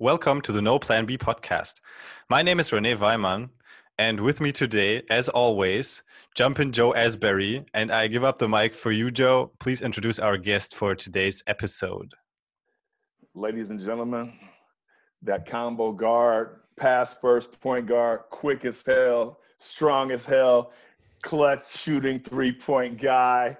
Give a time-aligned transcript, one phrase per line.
[0.00, 1.74] Welcome to the No Plan B podcast.
[2.28, 3.48] My name is Rene Weimann,
[3.96, 6.02] and with me today, as always,
[6.34, 7.64] Jumpin' Joe Asbury.
[7.74, 9.52] And I give up the mic for you, Joe.
[9.60, 12.12] Please introduce our guest for today's episode.
[13.36, 14.32] Ladies and gentlemen,
[15.22, 20.72] that combo guard, pass first point guard, quick as hell, strong as hell,
[21.22, 23.56] clutch shooting three point guy,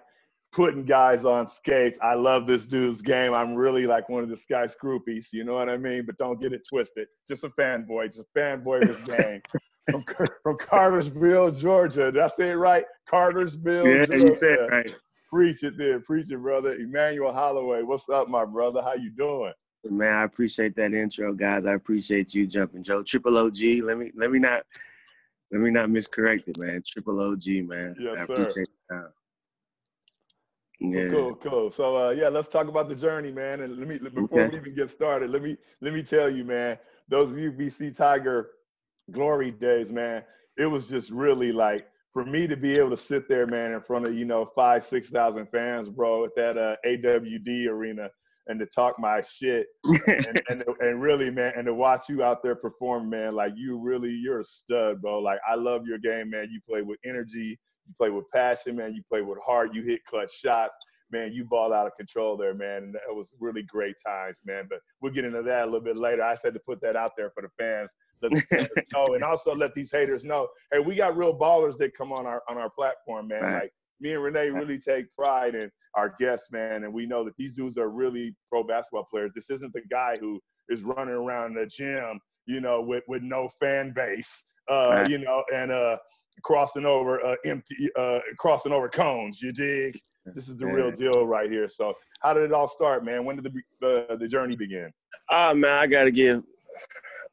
[0.54, 1.98] putting guys on skates.
[2.00, 3.34] I love this dude's game.
[3.34, 6.06] I'm really like one of the Sky Scroopies, you know what I mean?
[6.06, 7.08] But don't get it twisted.
[7.26, 9.42] Just a fanboy, just a fanboy of this game.
[9.90, 10.04] from,
[10.42, 12.12] from Cartersville, Georgia.
[12.12, 12.84] Did I say it right?
[13.10, 14.26] Cartersville, yeah, Georgia.
[14.26, 14.94] you said it right.
[15.28, 16.74] Preach it there, preach it, brother.
[16.74, 18.80] Emmanuel Holloway, what's up, my brother?
[18.80, 19.52] How you doing?
[19.90, 21.66] Man, I appreciate that intro, guys.
[21.66, 23.02] I appreciate you jumping, Joe.
[23.02, 23.58] Triple OG.
[23.82, 24.62] Let me let me not
[25.50, 26.82] let me not miscorrect it, man.
[26.86, 27.94] Triple OG, man.
[27.98, 28.32] Yes, I sir.
[28.32, 29.04] appreciate it.
[30.80, 31.08] Yeah.
[31.10, 31.70] Cool, cool.
[31.70, 33.60] So uh, yeah, let's talk about the journey, man.
[33.60, 34.50] And let me before Okay.
[34.50, 36.78] we even get started, let me let me tell you, man.
[37.08, 38.50] Those UBC Tiger
[39.10, 40.24] glory days, man.
[40.56, 43.80] It was just really like for me to be able to sit there, man, in
[43.80, 48.08] front of you know five, six thousand fans, bro, at that uh, AWD arena,
[48.46, 49.66] and to talk my shit,
[50.26, 53.34] and, and and really, man, and to watch you out there perform, man.
[53.34, 55.20] Like you really, you're a stud, bro.
[55.20, 56.48] Like I love your game, man.
[56.50, 58.94] You play with energy, you play with passion, man.
[58.94, 59.74] You play with heart.
[59.74, 60.74] You hit clutch shots,
[61.10, 61.32] man.
[61.32, 62.84] You ball out of control there, man.
[62.84, 64.66] And that was really great times, man.
[64.68, 66.22] But we'll get into that a little bit later.
[66.22, 67.90] I said to put that out there for the fans.
[68.22, 71.76] Let the fans know, and also let these haters know, hey, we got real ballers
[71.78, 73.42] that come on our on our platform, man.
[73.42, 73.62] Right.
[73.62, 77.36] Like me and Renee really take pride in our guests, man, and we know that
[77.36, 79.30] these dudes are really pro basketball players.
[79.34, 83.48] This isn't the guy who is running around the gym, you know, with with no
[83.60, 85.10] fan base, uh, Right.
[85.10, 85.96] you know, and uh,
[86.42, 89.40] crossing over uh, empty, uh, crossing over cones.
[89.40, 89.98] You dig?
[90.26, 91.68] This is the real deal right here.
[91.68, 93.24] So, how did it all start, man?
[93.24, 94.90] When did the the, the journey begin?
[95.30, 96.42] Oh man, I gotta give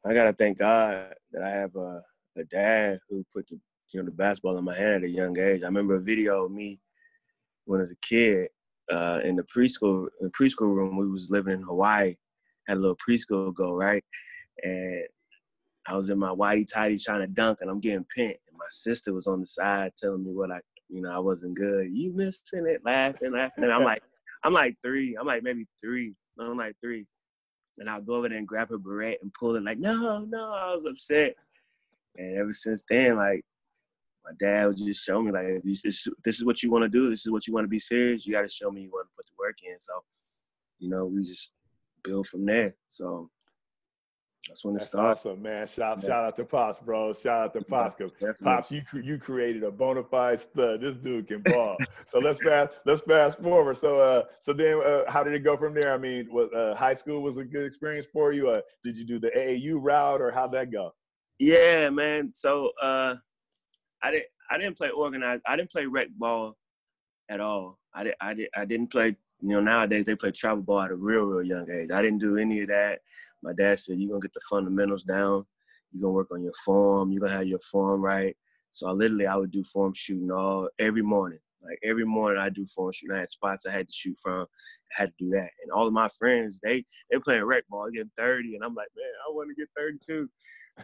[0.04, 2.02] I gotta thank God that I have a,
[2.36, 3.58] a dad who put the
[3.92, 5.62] you know the basketball in my hand at a young age.
[5.62, 6.80] I remember a video of me
[7.64, 8.48] when I was a kid
[8.92, 10.96] uh, in the preschool in the preschool room.
[10.96, 12.16] We was living in Hawaii,
[12.66, 14.04] had a little preschool go right,
[14.62, 15.04] and
[15.86, 18.36] I was in my whitey tighties trying to dunk, and I'm getting pinned.
[18.48, 21.56] And my sister was on the side telling me what I you know I wasn't
[21.56, 21.88] good.
[21.90, 23.64] You missing it, laughing, laughing.
[23.64, 24.02] And I'm like,
[24.44, 25.16] I'm like three.
[25.18, 26.14] I'm like maybe three.
[26.38, 27.06] I'm like three.
[27.78, 30.52] And I'll go over there and grab her beret and pull it like, no, no,
[30.52, 31.34] I was upset.
[32.16, 33.42] And ever since then, like,
[34.24, 36.88] my dad would just show me, like, this, this, this is what you want to
[36.88, 38.90] do, this is what you want to be serious, you got to show me you
[38.90, 39.80] want to put the work in.
[39.80, 39.94] So,
[40.78, 41.52] you know, we just
[42.04, 42.74] build from there.
[42.88, 43.30] So
[44.48, 45.10] that's when it That's started.
[45.12, 45.66] awesome, man.
[45.66, 46.08] Shout Yeah.
[46.08, 47.12] shout out to Pops, bro.
[47.12, 47.94] Shout out to Pops.
[47.94, 48.44] 'cause Definitely.
[48.44, 50.80] Pops, you cre- you created a bona fide stud.
[50.80, 51.76] This dude can ball.
[52.06, 53.76] so let's fast let's fast forward.
[53.76, 55.92] So uh so then uh, how did it go from there?
[55.94, 58.50] I mean, what uh, high school was a good experience for you?
[58.50, 60.92] Uh, did you do the AAU route or how'd that go?
[61.38, 62.32] Yeah, man.
[62.34, 63.16] So uh,
[64.02, 65.42] I didn't I didn't play organized.
[65.46, 66.56] I didn't play rec ball
[67.28, 67.78] at all.
[67.94, 69.16] I did I did I didn't play.
[69.42, 71.90] You know, nowadays they play travel ball at a real real young age.
[71.90, 73.00] I didn't do any of that.
[73.42, 75.44] My dad said you're gonna get the fundamentals down.
[75.90, 77.10] You're gonna work on your form.
[77.10, 78.36] You're gonna have your form right.
[78.70, 81.40] So I literally I would do form shooting all every morning.
[81.62, 83.16] Like every morning I do form shooting.
[83.16, 84.42] I had spots I had to shoot from.
[84.42, 85.50] I had to do that.
[85.62, 88.88] And all of my friends, they they playing rec ball, getting 30, and I'm like,
[88.96, 90.28] man, I want to get 32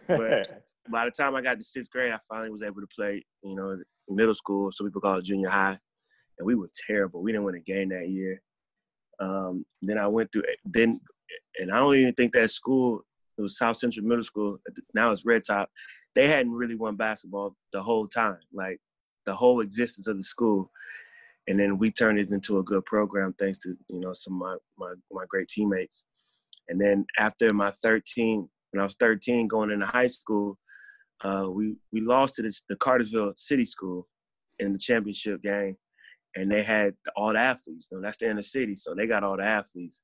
[0.09, 3.23] But- by the time I got to sixth grade, I finally was able to play,
[3.45, 3.77] you know,
[4.09, 4.73] middle school.
[4.73, 5.79] So people call it junior high.
[6.39, 7.23] And we were terrible.
[7.23, 8.41] We didn't win a game that year.
[9.21, 11.01] Um, then I went through, then,
[11.59, 13.03] and I don't even think that school,
[13.37, 14.59] it was South Central Middle School.
[14.95, 15.71] Now it's Red Top.
[16.15, 18.81] They hadn't really won basketball the whole time, like
[19.27, 20.71] the whole existence of the school.
[21.47, 24.41] And then we turned it into a good program thanks to, you know, some of
[24.41, 26.05] my, my, my great teammates.
[26.69, 30.59] And then after my 13, when I was 13 going into high school,
[31.25, 34.07] uh, we we lost to the Cartersville City School
[34.59, 35.77] in the championship game,
[36.37, 37.89] and they had all the athletes.
[37.91, 40.03] You know, that's the inner city, so they got all the athletes.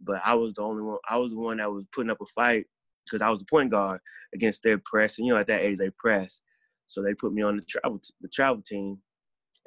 [0.00, 0.98] But I was the only one.
[1.08, 2.66] I was the one that was putting up a fight
[3.06, 4.00] because I was the point guard
[4.34, 6.40] against their press, and you know at that age they press,
[6.86, 8.98] so they put me on the travel the travel team,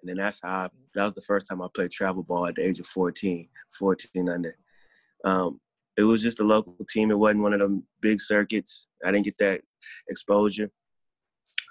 [0.01, 2.55] and then that's how I, that was the first time I played travel ball at
[2.55, 4.55] the age of 14, 14 under.
[5.23, 5.59] Um,
[5.97, 7.09] it was just a local team.
[7.09, 8.87] It wasn't one of them big circuits.
[9.03, 9.61] I didn't get that
[10.07, 10.69] exposure.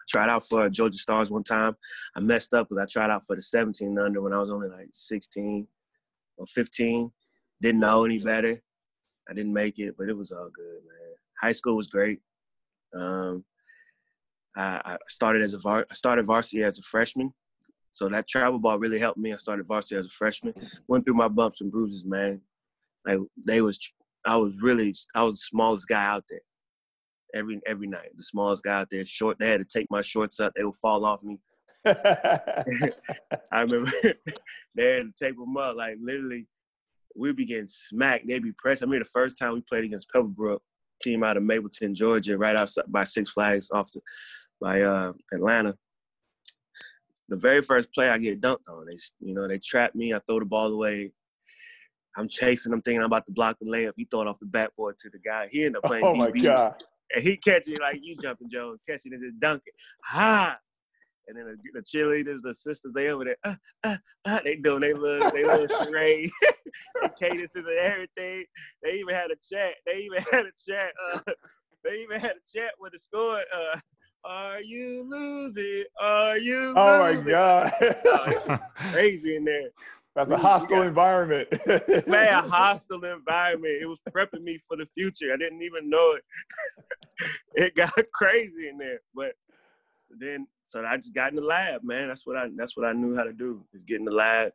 [0.08, 1.74] Tried out for Georgia Stars one time.
[2.14, 4.68] I messed up because I tried out for the 17 under when I was only
[4.68, 5.66] like 16
[6.38, 7.10] or 15.
[7.60, 8.54] Didn't know any better.
[9.28, 11.14] I didn't make it, but it was all good, man.
[11.40, 12.20] High school was great.
[12.94, 13.44] Um,
[14.56, 17.32] I, I started as a var- I started varsity as a freshman,
[17.92, 19.32] so that travel ball really helped me.
[19.32, 20.54] I started varsity as a freshman.
[20.88, 22.40] Went through my bumps and bruises, man.
[23.04, 23.78] Like they was
[24.24, 26.40] I was really I was the smallest guy out there.
[27.36, 29.38] Every every night, the smallest guy out there, short.
[29.38, 31.38] They had to take my shorts up; they would fall off me.
[31.86, 32.64] I
[33.52, 33.90] remember
[34.74, 35.76] they had to tape them up.
[35.76, 36.46] Like literally,
[37.14, 38.26] we'd be getting smacked.
[38.26, 38.82] They'd be pressed.
[38.82, 40.60] I mean, the first time we played against Pebblebrook,
[41.02, 44.00] team out of Mableton, Georgia, right outside by Six Flags off the,
[44.60, 45.76] by uh, Atlanta.
[47.28, 48.86] The very first play I get dunked on.
[48.86, 50.14] They, you know, they trap me.
[50.14, 51.12] I throw the ball away.
[52.16, 53.92] I'm chasing him, thinking I'm about to block the layup.
[53.96, 55.48] He throw it off the backboard to the guy.
[55.50, 56.04] He ended up playing.
[56.04, 56.82] Oh my god!
[57.14, 59.74] And he catching it like you jumping, Joe, catching it and just dunk it.
[60.04, 60.58] Ha!
[61.28, 64.80] And then the, the cheerleaders, the sisters, they over there, uh, uh, uh, they doing
[64.80, 66.30] they little, they little charade,
[67.20, 68.44] cadences and everything.
[68.82, 69.74] They even had a chat.
[69.86, 70.92] They even had a chat.
[71.12, 71.20] Uh,
[71.84, 73.40] they even had a chat with the score.
[73.54, 73.78] Uh,
[74.24, 75.84] are you losing?
[76.00, 76.74] Are you?
[76.76, 77.24] Oh losing?
[77.24, 77.72] my god!
[78.06, 78.58] Oh,
[78.92, 79.70] crazy in there.
[80.16, 81.48] That's a hostile got- environment.
[82.08, 83.74] Man, a hostile environment.
[83.82, 85.32] It was prepping me for the future.
[85.32, 86.24] I didn't even know it.
[87.54, 89.00] it got crazy in there.
[89.14, 89.34] But
[90.18, 92.08] then, so I just got in the lab, man.
[92.08, 92.48] That's what I.
[92.56, 93.62] That's what I knew how to do.
[93.74, 94.52] Is get in the lab.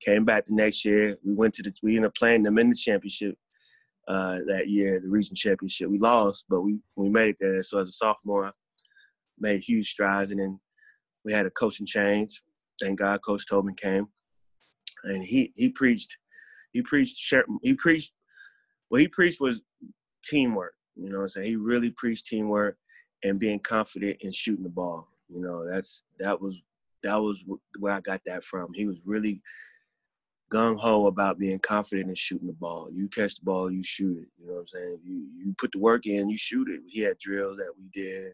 [0.00, 1.16] Came back the next year.
[1.24, 1.72] We went to the.
[1.82, 3.36] We ended up playing them in the championship
[4.06, 5.90] uh, that year, the region championship.
[5.90, 7.62] We lost, but we we made it there.
[7.64, 8.50] So as a sophomore, I
[9.38, 10.60] made huge strides, and then
[11.24, 12.40] we had a coaching change.
[12.80, 14.06] Thank God, Coach Tobin came,
[15.04, 16.16] and he he preached.
[16.72, 17.34] He preached.
[17.62, 18.12] He preached.
[18.88, 19.62] What he preached was
[20.24, 20.74] teamwork.
[20.96, 21.46] You know what I'm saying?
[21.46, 22.76] He really preached teamwork
[23.24, 25.08] and being confident in shooting the ball.
[25.28, 26.60] You know, that's that was
[27.02, 27.42] that was
[27.78, 28.72] where I got that from.
[28.74, 29.42] He was really
[30.52, 32.88] gung ho about being confident in shooting the ball.
[32.92, 34.28] You catch the ball, you shoot it.
[34.38, 34.98] You know what I'm saying?
[35.04, 36.80] You you put the work in, you shoot it.
[36.86, 38.32] He had drills that we did,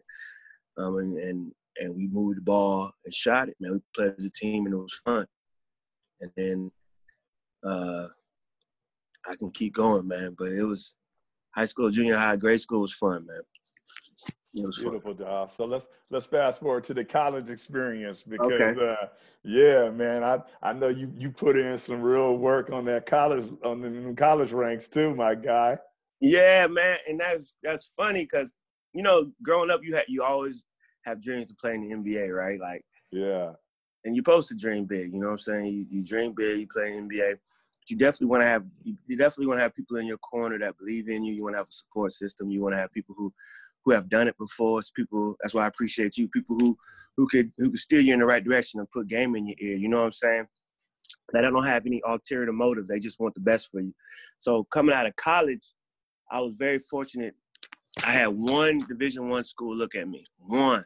[0.77, 3.55] um, and and and we moved the ball and shot it.
[3.59, 5.25] Man, we played as a team and it was fun.
[6.21, 6.71] And then
[7.63, 8.07] uh,
[9.27, 10.35] I can keep going, man.
[10.37, 10.95] But it was
[11.51, 13.41] high school, junior high, grade school was fun, man.
[14.55, 14.91] It was fun.
[14.91, 15.51] Beautiful, dog.
[15.51, 18.81] So let's let's fast forward to the college experience because Okay.
[18.81, 19.07] uh,
[19.43, 23.49] yeah, man, I I know you you put in some real work on that college
[23.63, 25.77] on the college ranks too, my guy.
[26.19, 28.51] Yeah, man, and that's that's funny because
[28.93, 30.65] you know, growing up, you had you always
[31.03, 32.59] have dreams to play in the NBA, right?
[32.59, 33.51] Like, Yeah,
[34.05, 35.13] and you're supposed to dream big.
[35.13, 35.65] You know what I'm saying?
[35.65, 39.17] You, you dream big, you play NBA, but you definitely want to have you, you
[39.17, 41.33] definitely want to have people in your corner that believe in you.
[41.33, 42.49] You want to have a support system.
[42.49, 43.33] You want to have people who
[43.85, 44.79] who have done it before.
[44.79, 45.35] It's people.
[45.41, 46.27] That's why I appreciate you.
[46.29, 46.77] People who
[47.17, 49.57] who could who could steer you in the right direction and put game in your
[49.59, 49.75] ear.
[49.77, 50.47] You know what I'm saying?
[51.33, 52.87] That don't have any ulterior motive.
[52.87, 53.93] They just want the best for you.
[54.37, 55.73] So coming out of college,
[56.31, 57.35] I was very fortunate.
[58.03, 60.25] I had one Division One school look at me.
[60.37, 60.83] One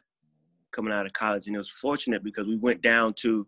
[0.74, 3.46] coming out of college, and it was fortunate because we went down to.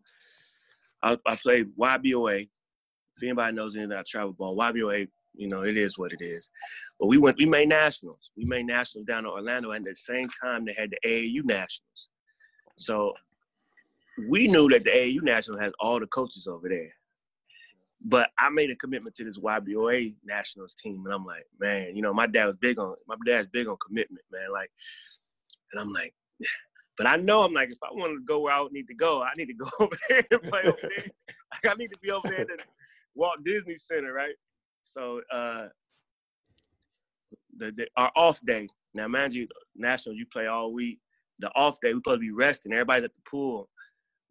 [1.02, 2.42] I, I played YBOA.
[2.42, 6.50] If anybody knows anything about travel ball, YBOA, you know, it is what it is.
[6.98, 8.30] But we went, we made nationals.
[8.36, 11.44] We made nationals down in Orlando, and at the same time, they had the AAU
[11.44, 12.08] nationals.
[12.78, 13.12] So
[14.30, 16.90] we knew that the AAU national has all the coaches over there.
[18.08, 22.02] But I made a commitment to this YBOA nationals team, and I'm like, man, you
[22.02, 24.52] know, my dad was big on my dad's big on commitment, man.
[24.52, 24.70] Like,
[25.72, 26.14] and I'm like,
[26.96, 28.94] but I know I'm like, if I wanted to go where I would need to
[28.94, 30.90] go, I need to go over there and play over there.
[31.64, 32.58] Like, I need to be over there at the
[33.14, 34.34] Walt Disney Center, right?
[34.82, 35.68] So uh,
[37.56, 38.68] the, the our off day.
[38.94, 41.00] Now, mind you, nationals you play all week.
[41.38, 42.72] The off day we supposed to be resting.
[42.72, 43.68] Everybody's at the pool.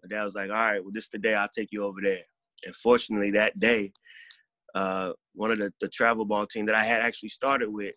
[0.03, 1.99] My dad was like, "All right, well, this is the day I'll take you over
[2.01, 2.23] there."
[2.65, 3.91] And fortunately, that day,
[4.73, 7.93] uh, one of the, the travel ball team that I had actually started with,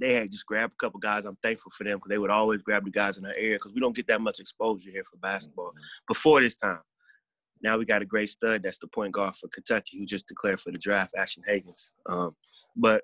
[0.00, 1.24] they had just grabbed a couple guys.
[1.24, 3.72] I'm thankful for them because they would always grab the guys in our area because
[3.72, 5.72] we don't get that much exposure here for basketball
[6.06, 6.80] before this time.
[7.62, 10.60] Now we got a great stud that's the point guard for Kentucky who just declared
[10.60, 11.90] for the draft, Ashton Hagans.
[12.08, 12.36] Um,
[12.76, 13.02] but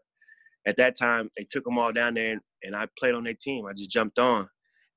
[0.66, 3.34] at that time, they took them all down there, and, and I played on their
[3.34, 3.66] team.
[3.66, 4.48] I just jumped on,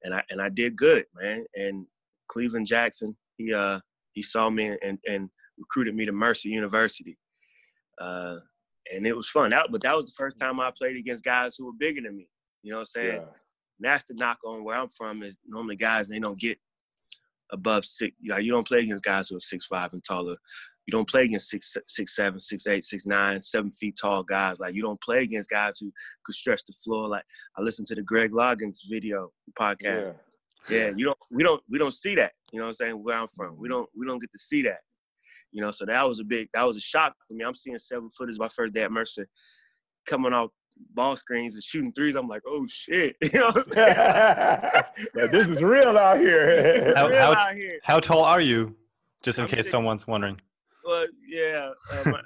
[0.04, 1.46] and I and I did good, man.
[1.56, 1.86] And
[2.30, 3.80] Cleveland Jackson, he uh
[4.14, 7.18] he saw me and and recruited me to Mercer University,
[8.00, 8.38] uh,
[8.94, 9.52] and it was fun.
[9.52, 10.58] That, but that was the first mm-hmm.
[10.58, 12.28] time I played against guys who were bigger than me.
[12.64, 13.16] You know what I'm saying?
[13.16, 16.58] yeah, And that's the knock on where I'm from is normally guys they don't get
[17.52, 18.16] above six.
[18.20, 20.36] You know, you don't play against guys who are six five and taller.
[20.86, 24.60] You don't play against six six seven, six eight, six nine, seven feet tall guys.
[24.60, 25.92] Like you don't play against guys who
[26.26, 27.08] could stretch the floor.
[27.08, 27.24] Like
[27.58, 29.84] I listened to the Greg Loggins video podcast.
[29.84, 30.12] yeah.
[30.70, 32.34] Yeah, you don't we don't we don't see that.
[32.52, 33.04] You know what I'm saying?
[33.04, 33.58] Where I'm from.
[33.58, 34.80] We don't we don't get to see that.
[35.52, 37.44] You know, so that was a big that was a shock for me.
[37.44, 39.28] I'm seeing seven footers my first day at Mercer
[40.06, 40.52] coming off
[40.94, 42.16] ball screens and shooting threes.
[42.16, 43.16] I'm like, oh shit.
[43.34, 43.96] You know what I'm saying?
[45.16, 46.92] Yeah, this is real out here.
[46.96, 47.80] How- real how- out here.
[47.84, 48.76] How tall are you?
[49.24, 50.40] Just in I'm case six- someone's wondering.
[50.86, 51.72] Well, yeah.
[51.92, 52.22] Uh, my,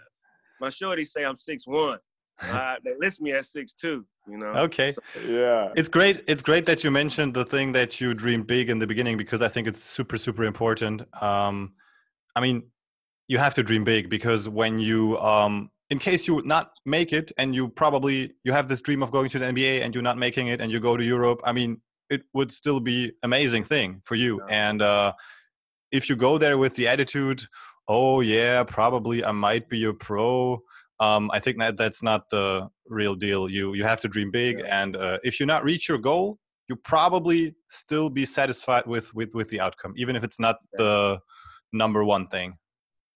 [0.60, 2.00] my shorty say I'm six one.
[2.42, 4.06] Uh, they list me at six two.
[4.28, 4.48] You know.
[4.48, 4.92] Okay.
[4.92, 5.70] So, Yeah.
[5.76, 6.24] It's great.
[6.28, 9.42] It's great that you mentioned the thing that you dream big in the beginning because
[9.42, 11.02] I think it's super, super important.
[11.24, 11.74] Um,
[12.36, 12.64] I mean,
[13.32, 17.14] you have to dream big because when you, um, in case you would not make
[17.14, 20.04] it, and you probably you have this dream of going to the NBA and you're
[20.12, 21.40] not making it, and you go to Europe.
[21.46, 21.72] I mean,
[22.10, 24.42] it would still be amazing thing for you.
[24.50, 24.70] Yeah.
[24.70, 25.14] And uh,
[25.94, 27.42] if you go there with the attitude,
[27.88, 30.60] oh yeah, probably I might be a pro.
[31.00, 33.50] Um, I think that that's not the real deal.
[33.50, 34.82] You you have to dream big, Yeah.
[34.82, 39.32] and uh, if you not reach your goal, you probably still be satisfied with with
[39.34, 41.18] with the outcome, even if it's not the
[41.72, 42.58] number one thing.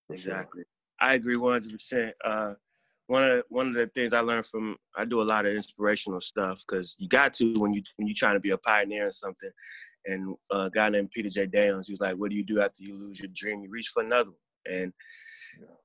[0.08, 0.34] For sure.
[0.34, 0.64] Exactly.
[1.00, 2.14] I agree one hundred percent.
[2.24, 2.54] Uh,
[3.08, 5.54] one of the, one of the things I learned from I do a lot of
[5.54, 9.06] inspirational stuff because you got to when you when you're trying to be a pioneer
[9.06, 9.52] in something.
[10.08, 11.48] And uh, a guy named Peter J.
[11.48, 13.62] Downs, he was like, "What do you do after you lose your dream?
[13.64, 14.94] You reach for another one." And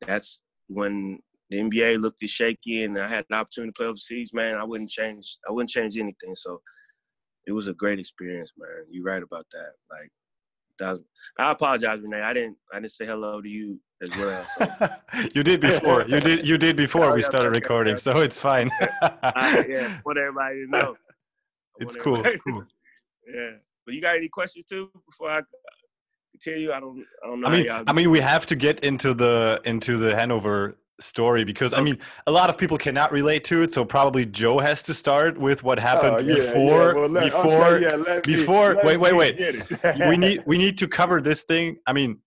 [0.07, 4.33] that's when the NBA looked as shaky, and I had an opportunity to play overseas.
[4.35, 5.39] Man, I wouldn't change.
[5.49, 6.35] I wouldn't change anything.
[6.35, 6.61] So
[7.47, 8.85] it was a great experience, man.
[8.91, 9.73] You're right about that.
[9.91, 10.11] Like,
[10.79, 11.03] that was,
[11.39, 12.21] I apologize, Renee.
[12.21, 12.57] I didn't.
[12.73, 14.47] I didn't say hello to you as well.
[14.59, 14.89] So.
[15.35, 16.05] you did before.
[16.07, 18.01] You did you did before we started okay, recording, okay.
[18.01, 18.71] so it's fine.
[19.23, 20.97] I, yeah, want everybody to know.
[21.79, 22.23] It's cool.
[22.47, 22.65] cool.
[23.33, 23.51] Yeah,
[23.87, 25.43] but you got any questions too before I
[26.41, 26.73] tell you?
[26.73, 27.05] I don't.
[27.25, 27.49] I don't know.
[27.49, 31.73] I mean, I mean, we have to get into the into the Hanover story because
[31.73, 33.73] I mean, a lot of people cannot relate to it.
[33.73, 36.53] So probably Joe has to start with what happened Oh, yeah, yeah.
[36.53, 36.95] before.
[36.95, 39.65] Well, let- okay, before yeah, let me- before- wait, wait, wait.
[40.09, 41.79] we need we need to cover this thing.
[41.87, 42.19] I mean,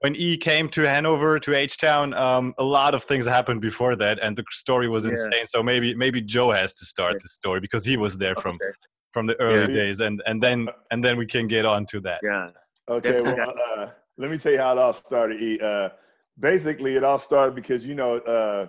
[0.00, 3.96] when E came to Hanover to H Town, um, a lot of things happened before
[3.96, 5.12] that, and the story was Yeah.
[5.12, 5.46] insane.
[5.46, 7.18] So maybe maybe Joe has to start Yeah.
[7.22, 8.72] the story because he was there from Okay.
[9.12, 9.80] from the early Yeah.
[9.80, 12.20] days, and and then and then we can get on to that.
[12.22, 12.50] Yeah.
[12.88, 15.40] Okay, well, uh, let me tell you how it all started.
[15.40, 15.60] E.
[15.60, 15.90] Uh,
[16.38, 18.68] basically, it all started because you know uh,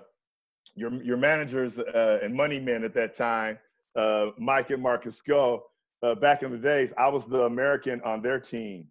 [0.76, 3.58] your your managers uh, and money men at that time,
[3.96, 5.66] uh, Mike and Marcus Skull.
[6.04, 8.88] Uh, back in the days, I was the American on their team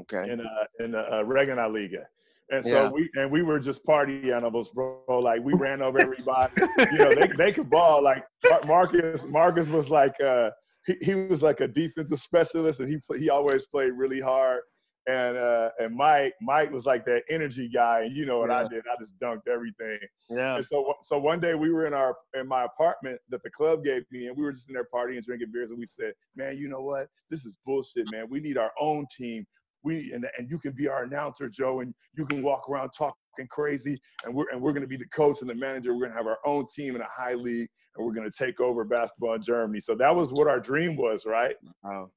[0.00, 0.30] Okay.
[0.30, 0.44] in uh,
[0.84, 2.06] in the uh, Regional Liga,
[2.50, 2.90] and so Yeah.
[2.90, 5.02] we and we were just party animals, bro.
[5.08, 6.52] Like we ran over everybody.
[6.92, 8.02] you know, they they could ball.
[8.02, 8.24] Like
[8.66, 10.50] Marcus Marcus was like uh,
[10.86, 14.60] he, he was like a defensive specialist, and he he always played really hard.
[15.08, 18.68] And uh, and Mike Mike was like that energy guy, and you know what I
[18.68, 18.84] did?
[18.90, 19.98] I just dunked everything.
[20.30, 20.54] Yeah.
[20.56, 23.82] And so so one day we were in our in my apartment that the club
[23.84, 26.56] gave me, and we were just in there partying, drinking beers, and we said, "Man,
[26.56, 27.08] you know what?
[27.30, 28.26] This is bullshit, man.
[28.30, 29.44] We need our own team.
[29.84, 33.14] We and and you can be our announcer, Joe, and you can walk around talking
[33.50, 35.94] crazy, and we're and we're gonna be the coach and the manager.
[35.94, 38.84] We're gonna have our own team in a high league, and we're gonna take over
[38.84, 39.80] basketball in Germany.
[39.80, 41.56] So that was what our dream was, right?
[41.84, 42.10] Oh.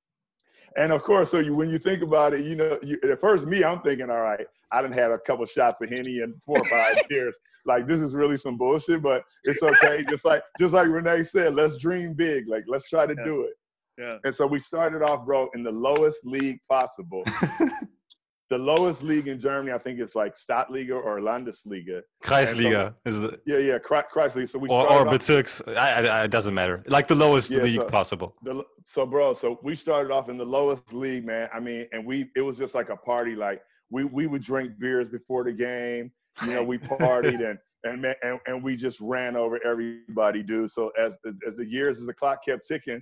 [0.77, 3.45] And of course, so you when you think about it, you know, you, at first
[3.45, 6.57] me, I'm thinking, all right, I didn't have a couple shots of henny in four
[6.57, 7.37] or five years.
[7.65, 10.03] Like this is really some bullshit, but it's okay.
[10.09, 12.47] just like just like Renee said, let's dream big.
[12.47, 13.23] Like let's try to Yeah.
[13.23, 13.53] do it.
[13.97, 14.17] Yeah.
[14.23, 17.23] And so we started off, bro, in the lowest league possible.
[18.49, 22.01] the lowest league in Germany, I think, is like Stadtliga or Landesliga.
[22.23, 24.49] Kreisliga is the Yeah, yeah, Kre- Kreisliga.
[24.49, 25.75] So we or, started or off- Bezirks.
[25.77, 26.83] I, I, it doesn't matter.
[26.87, 28.35] Like the lowest Yeah, league so- possible.
[28.43, 32.05] the, so bro so we started off in the lowest league man i mean and
[32.05, 33.59] we it was just like a party like
[33.89, 36.11] we we would drink beers before the game
[36.43, 40.69] you know we partied and and, man, and and we just ran over everybody dude
[40.69, 43.01] so as the, as the years as the clock kept ticking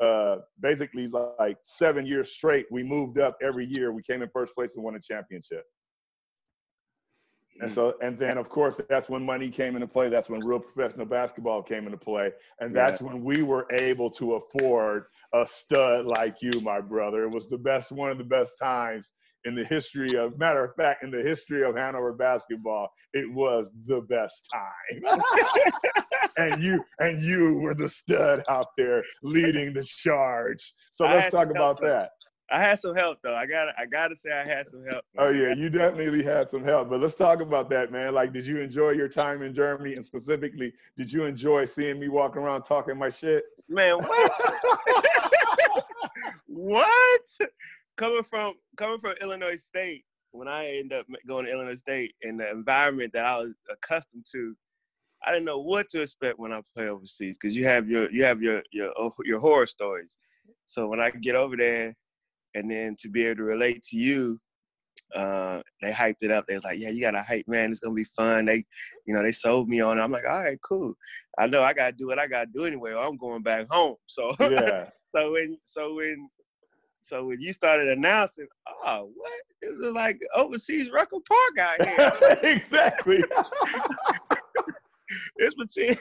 [0.00, 4.54] uh basically like seven years straight we moved up every year we came in first
[4.54, 5.64] place and won a championship
[7.60, 10.08] and so, and then of course, that's when money came into play.
[10.08, 12.30] That's when real professional basketball came into play.
[12.60, 17.24] And that's when we were able to afford a stud like you, my brother.
[17.24, 19.10] It was the best, one of the best times
[19.44, 22.88] in the history of, matter of fact, in the history of Hanover basketball.
[23.12, 25.20] It was the best time.
[26.36, 30.72] and you, and you were the stud out there leading the charge.
[30.90, 32.10] So let's talk about help, that.
[32.50, 33.34] I had some help though.
[33.34, 35.04] I gotta I got to say I had some help.
[35.18, 36.88] Oh yeah, you definitely had some help.
[36.88, 38.14] But let's talk about that, man.
[38.14, 42.08] Like, did you enjoy your time in Germany, and specifically, did you enjoy seeing me
[42.08, 43.44] walking around talking my shit?
[43.68, 44.32] Man, what?
[46.46, 47.20] what?
[47.98, 52.36] Coming from coming from Illinois State, when I ended up going to Illinois State in
[52.36, 54.54] the environment that I was accustomed to,
[55.26, 58.24] I didn't know what to expect when I play overseas because you have your you
[58.24, 60.16] have your your oh, your horror stories.
[60.64, 61.94] So when I get over there,
[62.54, 64.38] and then to be able to relate to you,
[65.14, 66.46] uh, they hyped it up.
[66.46, 67.70] They was like, "Yeah, you got a hype, man.
[67.70, 68.64] It's gonna be fun." They,
[69.06, 70.02] you know, they sold me on it.
[70.02, 70.94] I'm like, "All right, cool.
[71.36, 72.92] I know I gotta do what I gotta do anyway.
[72.92, 76.28] Or I'm going back home." So, Yeah, so when, so when,
[77.00, 78.46] so when you started announcing,
[78.84, 79.32] oh, what?
[79.62, 82.38] This is like overseas Rucker Park out here.
[82.42, 83.22] exactly.
[85.36, 85.96] it's between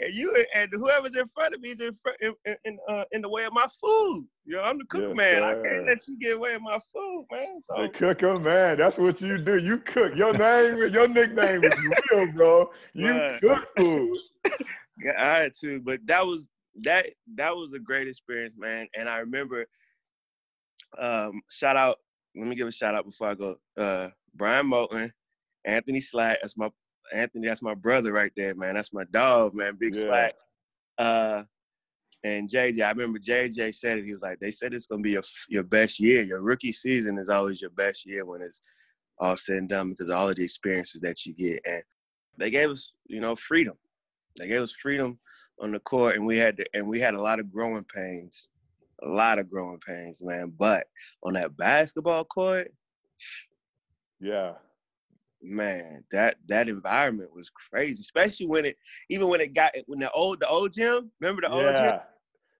[0.00, 3.22] and you and whoever's in front of me is in front in in, uh, in
[3.22, 4.26] the way of my food.
[4.44, 5.40] You know, I'm the cook Yes, man.
[5.40, 5.44] sir.
[5.44, 7.60] I can't let you get away with my food, man.
[7.60, 8.78] So The cooker, man.
[8.78, 9.58] That's what you do.
[9.58, 10.14] You cook.
[10.16, 11.78] Your name, your nickname is
[12.10, 12.70] real, bro.
[12.94, 13.40] You Right.
[13.40, 14.18] cook food.
[15.02, 16.48] Yeah, I had to, but that was
[16.82, 18.86] that that was a great experience, man.
[18.96, 19.66] And I remember,
[20.98, 21.98] um, shout out.
[22.34, 23.56] Let me give a shout out before I go.
[23.76, 25.10] Uh, Brian Moulton,
[25.64, 26.38] Anthony Slack.
[26.42, 26.70] That's my
[27.12, 27.46] Anthony.
[27.46, 28.74] That's my brother right there, man.
[28.74, 29.76] That's my dog, man.
[29.78, 30.02] Big Yeah.
[30.02, 30.34] Slack.
[30.98, 31.42] Uh,
[32.24, 32.82] and JJ.
[32.82, 34.06] I remember JJ said it.
[34.06, 36.22] He was like, "They said it's gonna be your your best year.
[36.22, 38.62] Your rookie season is always your best year when it's
[39.18, 41.82] all said and done because of all of the experiences that you get." And
[42.38, 43.76] they gave us, you know, freedom.
[44.38, 45.18] They gave us freedom
[45.60, 48.48] on the court, and we had to, and we had a lot of growing pains,
[49.02, 50.52] a lot of growing pains, man.
[50.56, 50.86] But
[51.24, 52.72] on that basketball court,
[54.20, 54.54] Yeah.
[55.42, 58.76] man, that that environment was crazy, especially when it,
[59.10, 61.10] even when it got when the old the old gym.
[61.20, 61.76] Remember the old Yeah.
[61.76, 62.00] gym?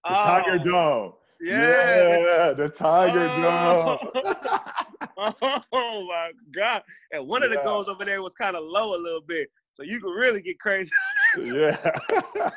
[0.08, 1.14] The Tiger Oh, Dome.
[1.40, 2.16] Yeah.
[2.18, 3.28] Yeah, the Tiger Oh.
[3.28, 3.98] Dome.
[5.16, 6.82] Oh my god!
[7.12, 9.82] And one of the goals over there was kind of low a little bit, so
[9.82, 10.90] you could really get crazy.
[11.36, 12.00] yeah.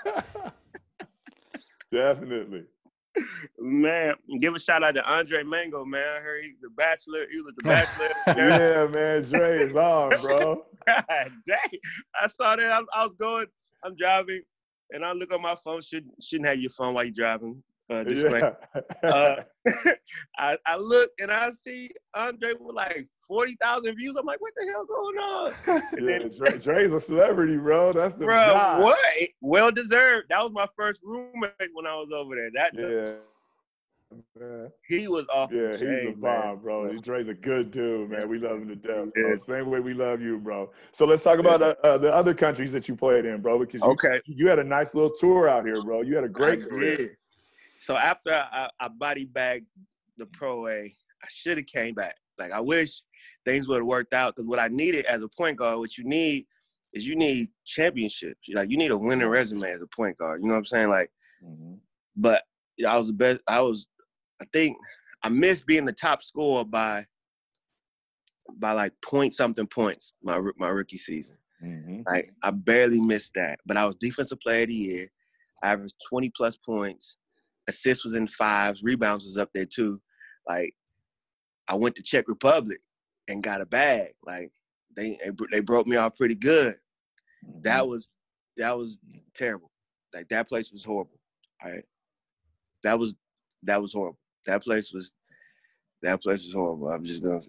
[1.91, 2.65] Definitely.
[3.59, 6.17] Man, give a shout out to Andre Mango, man.
[6.17, 7.25] I heard he the Bachelor.
[7.31, 8.09] He was the Bachelor.
[8.27, 9.23] Yeah, man.
[9.23, 10.65] Dre is on, bro.
[10.87, 11.79] God dang.
[12.19, 12.71] I saw that.
[12.71, 13.47] I, I was going,
[13.83, 14.41] I'm driving,
[14.91, 15.81] and I look on my phone.
[15.81, 17.63] Shouldn't shouldn't have your phone while you're driving.
[17.89, 18.57] Uh, disclaimer.
[19.03, 19.09] Yeah.
[19.09, 19.43] Uh,
[20.37, 24.15] I, I look and I see Andre with like 40,000 views.
[24.19, 25.53] I'm like, what the hell going on?
[25.97, 27.93] And yeah Dre, Dre's a celebrity, bro.
[27.93, 28.79] That's the bro, guy.
[28.79, 28.97] what?
[29.41, 30.27] Well deserved.
[30.29, 32.49] That was my first roommate when I was over there.
[32.53, 33.13] That Yeah.
[34.39, 34.69] Man.
[34.87, 36.95] he was off Yeah, he's chain, a bomb, bro.
[36.97, 38.29] Dre's a good dude, man.
[38.29, 39.23] We love him to death, Yeah.
[39.23, 39.37] bro.
[39.39, 40.71] Same way we love you, bro.
[40.91, 43.59] So let's talk about uh, uh, the other countries that you played in, bro.
[43.59, 44.21] Because you, Okay.
[44.25, 46.01] you had a nice little tour out here, bro.
[46.01, 46.97] You had a great I career.
[46.97, 47.09] did.
[47.79, 49.67] So after I, I body bagged
[50.17, 52.15] the ProA, I should have came back.
[52.37, 53.01] Like I wish
[53.45, 56.03] things would have worked out because what I needed as a point guard, what you
[56.03, 56.45] need
[56.93, 58.47] is you need championships.
[58.53, 60.41] Like you need a winning resume as a point guard.
[60.41, 60.89] You know what I'm saying?
[60.89, 61.11] Like,
[61.43, 61.79] Mhm.
[62.15, 62.43] but
[62.87, 63.41] I was the best.
[63.47, 63.87] I was,
[64.41, 64.77] I think,
[65.23, 67.05] I missed being the top scorer by
[68.57, 71.37] by like point something points my my rookie season.
[71.63, 72.03] Mhm.
[72.05, 75.07] Like I barely missed that, but I was defensive player of the year.
[75.63, 77.17] I averaged 20 plus points.
[77.67, 78.83] Assists was in fives.
[78.83, 79.99] Rebounds was up there too.
[80.47, 80.75] Like
[81.67, 82.79] I went to Czech Republic
[83.27, 84.13] and got a bag.
[84.25, 84.51] Like
[84.95, 85.19] they
[85.51, 86.75] they broke me off pretty good.
[87.61, 88.11] That was
[88.57, 88.99] that was
[89.33, 89.71] terrible.
[90.13, 91.19] Like that place was horrible.
[91.63, 91.85] All right.
[92.83, 93.15] That was
[93.63, 94.19] that was horrible.
[94.45, 95.11] That place was
[96.01, 96.89] that place was horrible.
[96.89, 97.39] I'm just gonna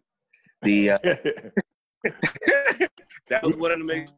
[0.62, 0.98] the uh,
[3.28, 4.08] that was one of the main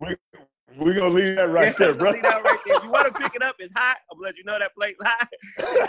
[0.77, 2.13] we're gonna leave that right there, bro.
[2.13, 2.77] See that right there.
[2.77, 3.97] If you want to pick it up, it's hot.
[4.11, 5.29] I'm gonna let you know that plate's hot.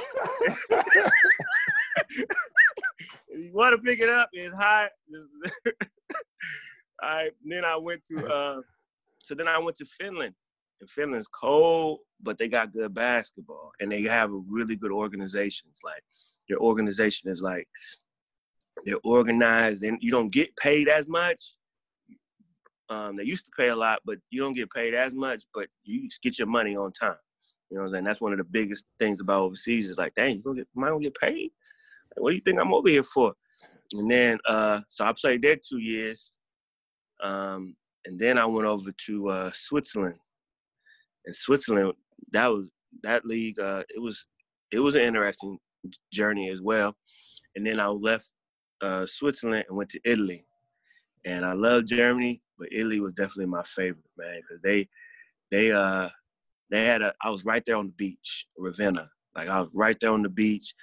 [3.27, 4.89] if you want to pick it up, it's hot.
[7.01, 7.31] All right.
[7.45, 8.61] Then I went to uh,
[9.19, 10.35] so then I went to Finland.
[10.81, 15.81] And Finland's cold, but they got good basketball, and they have a really good organizations.
[15.83, 16.01] Like
[16.47, 17.67] their organization is like
[18.85, 21.57] they're organized, and you don't get paid as much.
[22.89, 25.67] Um, they used to pay a lot, but you don't get paid as much, but
[25.83, 27.15] you get your money on time.
[27.69, 28.03] You know what I'm saying?
[28.05, 30.87] That's one of the biggest things about overseas is like, dang, you gonna get, I
[30.87, 31.51] gonna get paid?
[32.15, 33.33] Like, what do you think I'm over here for?
[33.93, 36.35] And then, uh, so I played there two years.
[37.21, 37.75] Um,
[38.05, 40.15] and then I went over to uh, Switzerland.
[41.25, 41.93] And Switzerland,
[42.31, 42.71] that was,
[43.03, 44.25] that league, uh, it was,
[44.71, 45.59] it was an interesting
[46.11, 46.95] journey as well.
[47.55, 48.31] And then I left
[48.81, 50.45] uh, Switzerland and went to Italy
[51.25, 54.87] and I love Germany, but Italy was definitely my favorite, man, because they
[55.51, 56.09] they uh
[56.69, 59.09] they had a I was right there on the beach, Ravenna.
[59.35, 60.73] Like I was right there on the beach,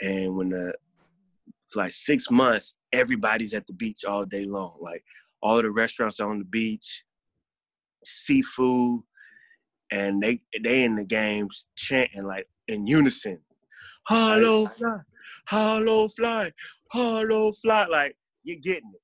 [0.00, 0.74] and when the
[1.74, 4.76] like six months, everybody's at the beach all day long.
[4.80, 5.04] Like
[5.42, 7.04] all the restaurants are on the beach,
[8.04, 9.02] seafood,
[9.90, 13.38] and they they in the games chanting like in unison,
[14.06, 14.98] "Hello fly,
[15.48, 16.50] hello fly,
[16.90, 19.01] hello fly." Like you're getting it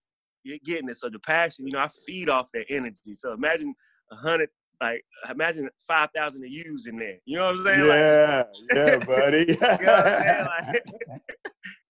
[0.48, 0.96] you're getting it.
[0.96, 3.14] So the passion, you know, I feed off that energy.
[3.14, 3.74] So imagine
[4.10, 4.48] a hundred,
[4.80, 7.18] like imagine five thousand of yous in there.
[7.26, 7.86] You know what I'm saying?
[7.86, 8.42] Like, Yeah,
[8.74, 9.38] yeah, buddy.
[9.48, 10.44] you know what I'm saying?
[11.08, 11.22] Like,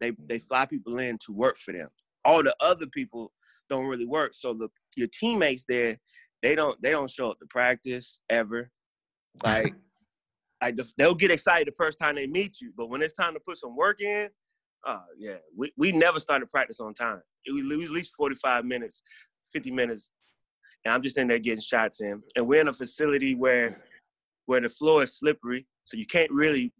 [0.00, 1.88] they they fly people in to work for them.
[2.24, 3.32] All the other people
[3.68, 4.34] don't really work.
[4.34, 5.96] So the your teammates there,
[6.42, 8.70] they don't they don't show up to practice ever.
[9.42, 9.74] Like
[10.62, 13.34] like the, they'll get excited the first time they meet you, but when it's time
[13.34, 14.28] to put some work in,
[14.86, 17.22] uh yeah, we, we never started practice on time.
[17.46, 19.02] It was, it was at least 45 minutes,
[19.52, 20.10] 50 minutes
[20.84, 22.22] and I'm just in there getting shots in.
[22.36, 23.82] And we're in a facility where
[24.46, 26.72] where the floor is slippery, so you can't really.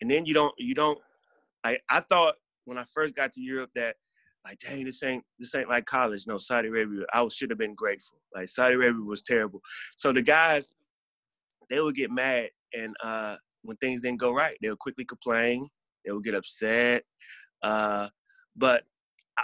[0.00, 0.98] And then you don't you don't.
[1.64, 2.34] I I thought
[2.64, 3.96] when I first got to Europe that
[4.44, 6.26] like dang this ain't this ain't like college.
[6.26, 7.04] No Saudi Arabia.
[7.12, 8.18] I should have been grateful.
[8.34, 9.60] Like Saudi Arabia was terrible.
[9.96, 10.74] So the guys
[11.68, 15.68] they would get mad and uh, when things didn't go right, they would quickly complain.
[16.04, 17.02] They would get upset.
[17.62, 18.08] Uh,
[18.54, 18.84] but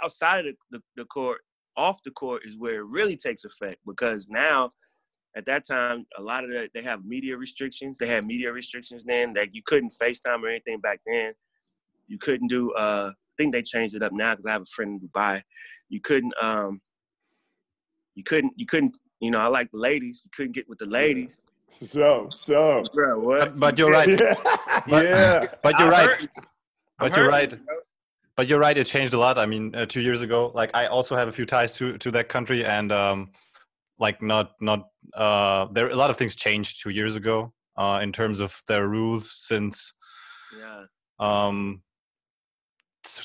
[0.01, 1.41] outside of the, the, the court,
[1.75, 4.71] off the court is where it really takes effect because now
[5.35, 7.97] at that time a lot of the, they have media restrictions.
[7.97, 11.33] They had media restrictions then that you couldn't facetime or anything back then.
[12.07, 14.65] You couldn't do uh i think they changed it up now because i have a
[14.65, 15.41] friend in dubai.
[15.89, 16.81] You couldn't um
[18.15, 20.21] you couldn't you couldn't you know i like the ladies.
[20.23, 21.41] You couldn't get with the ladies.
[21.71, 22.83] So so.
[22.93, 23.39] Bro, what?
[23.39, 24.19] But, but you're right.
[24.75, 25.45] Yeah, but, yeah.
[25.61, 26.29] but you're right.
[26.99, 27.53] but you're right
[28.35, 29.37] but you're right; it changed a lot.
[29.37, 32.11] I mean, uh, two years ago, like I also have a few ties to to
[32.11, 33.31] that country, and um,
[33.99, 38.11] like not not uh, there a lot of things changed two years ago uh, in
[38.11, 39.93] terms of their rules since
[40.59, 40.83] yeah.
[41.19, 41.81] um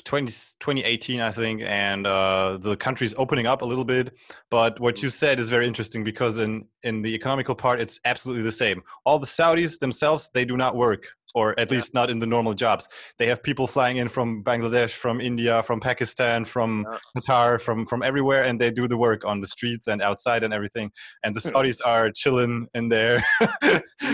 [0.03, 0.25] 20,
[0.59, 4.13] 2018 i think and uh, the country is opening up a little bit
[4.49, 8.43] but what you said is very interesting because in in the economical part it's absolutely
[8.43, 11.03] the same all the saudis themselves they do not work
[11.35, 11.77] or at yeah.
[11.77, 12.87] least not in the normal jobs.
[13.17, 16.97] They have people flying in from Bangladesh, from India, from Pakistan, from yeah.
[17.17, 20.53] Qatar, from from everywhere, and they do the work on the streets and outside and
[20.53, 20.91] everything.
[21.23, 21.55] And the hmm.
[21.55, 23.23] Saudis are chilling in their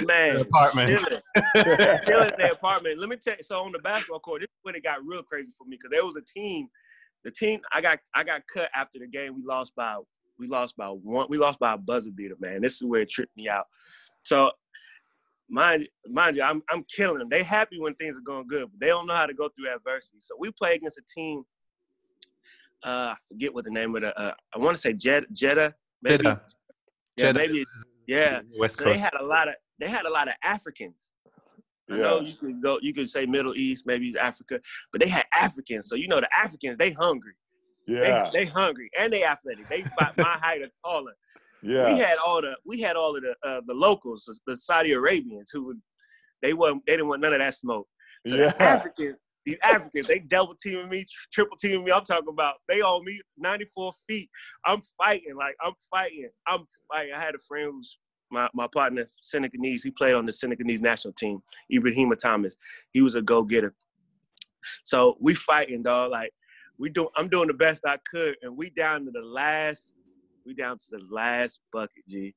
[0.05, 1.03] Man, apartments.
[1.03, 1.21] Chilling.
[2.05, 2.99] chilling in their apartment.
[2.99, 3.43] Let me tell you.
[3.43, 5.89] So on the basketball court, this is when it got real crazy for me because
[5.91, 6.67] there was a team.
[7.23, 9.35] The team I got I got cut after the game.
[9.35, 9.97] We lost by
[10.37, 11.27] we lost by one.
[11.29, 12.61] We lost by a buzzer beater, man.
[12.61, 13.65] This is where it tripped me out.
[14.23, 14.51] So
[15.49, 17.29] mind mind you, I'm I'm killing them.
[17.29, 19.73] They happy when things are going good, but they don't know how to go through
[19.73, 20.17] adversity.
[20.19, 21.43] So we play against a team.
[22.83, 24.17] Uh, I forget what the name of the.
[24.19, 26.17] Uh, I want to say Jeddah, Jeddah, maybe.
[26.17, 26.41] Jeddah.
[27.17, 27.39] Yeah, Jeddah.
[27.39, 27.65] maybe.
[28.07, 28.41] Yeah.
[28.59, 28.89] West Coast.
[28.89, 29.55] So they had a lot of.
[29.79, 31.11] They had a lot of Africans.
[31.89, 32.79] I know you could go.
[32.81, 34.59] You could say Middle East, maybe it's Africa,
[34.91, 35.87] but they had Africans.
[35.87, 37.33] So you know the Africans, they hungry.
[37.87, 38.29] Yeah.
[38.33, 39.69] They, they hungry and they athletic.
[39.69, 41.13] They about my height or taller.
[41.65, 41.91] Yeah.
[41.91, 45.49] We had all the we had all of the uh, the locals, the Saudi Arabians,
[45.51, 45.81] who would
[46.41, 47.87] they weren't they didn't want none of that smoke.
[48.27, 48.51] So yeah.
[48.51, 51.91] the Africans, these Africans, they double teaming me, triple teaming me.
[51.91, 54.29] I'm talking about they all me 94 feet.
[54.65, 56.29] I'm fighting, like I'm fighting.
[56.47, 57.13] I'm fighting.
[57.15, 57.97] I had a friend who's
[58.31, 62.55] my, my partner, Senegalese, he played on the Senegalese national team, Ibrahima Thomas.
[62.91, 63.73] He was a go-getter.
[64.83, 66.11] So we fighting, dog.
[66.11, 66.31] Like
[66.77, 69.93] we do I'm doing the best I could, and we down to the last
[70.45, 72.33] we down to the last bucket, G.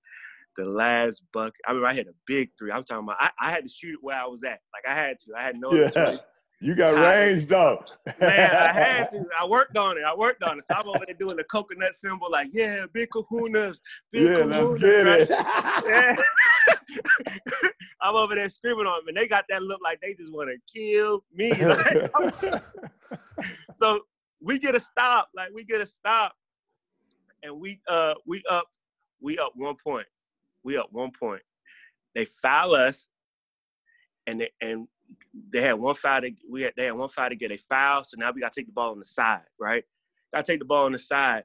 [0.56, 1.60] The last bucket.
[1.66, 2.72] I mean, I had a big three.
[2.72, 3.16] I'm talking about.
[3.20, 4.60] I, I had to shoot it where I was at.
[4.72, 5.32] Like I had to.
[5.38, 5.72] I had no.
[5.72, 6.16] Yeah.
[6.60, 7.84] You got range though.
[8.20, 9.24] Man, I had to.
[9.40, 10.02] I worked on it.
[10.04, 10.64] I worked on it.
[10.66, 13.78] So I'm over there doing the coconut symbol, like, yeah, big kahunas,
[14.10, 15.20] big yeah, kahunas.
[15.20, 15.28] It.
[15.86, 17.68] yeah.
[18.00, 20.50] I'm over there screaming on them, and they got that look like they just want
[20.50, 21.52] to kill me.
[21.64, 22.62] Like,
[23.74, 24.00] so
[24.40, 26.34] we get a stop, like we get a stop,
[27.42, 28.66] and we uh we up
[29.20, 30.06] we up one point,
[30.64, 31.42] we up one point.
[32.14, 33.08] They foul us,
[34.26, 34.88] and they, and
[35.52, 38.04] they had one foul to we had they had one foul to get a foul,
[38.04, 39.84] so now we got to take the ball on the side, right?
[40.34, 41.44] Got to take the ball on the side.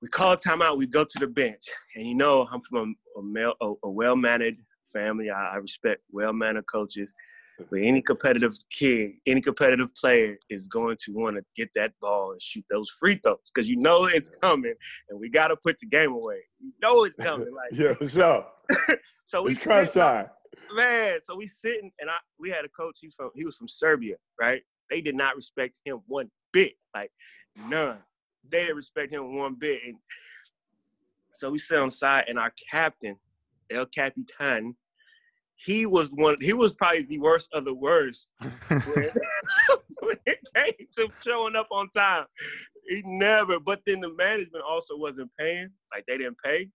[0.00, 0.78] We call timeout.
[0.78, 1.64] We go to the bench,
[1.94, 4.56] and you know I'm from a, a, a well-mannered
[4.92, 5.30] family.
[5.30, 7.14] I, I respect well-mannered coaches.
[7.70, 12.32] But any competitive kid, any competitive player is going to want to get that ball
[12.32, 14.74] and shoot those free throws because you know it's coming,
[15.08, 16.38] and we got to put the game away.
[16.60, 17.48] You know it's coming.
[17.52, 18.46] Like yeah, for sure.
[19.24, 20.26] so we it's crunch time.
[20.74, 22.98] Man, so we sitting, and I we had a coach.
[23.00, 24.62] He from he was from Serbia, right?
[24.90, 27.10] They did not respect him one bit, like
[27.68, 27.98] none.
[28.48, 29.96] They didn't respect him one bit, and
[31.32, 33.16] so we sit on side, and our captain,
[33.70, 34.76] El Capitan,
[35.64, 36.36] he was one.
[36.40, 38.32] He was probably the worst of the worst
[38.68, 39.10] when,
[40.00, 42.24] when it came to showing up on time.
[42.88, 43.60] He never.
[43.60, 45.68] But then the management also wasn't paying.
[45.94, 46.68] Like they didn't pay,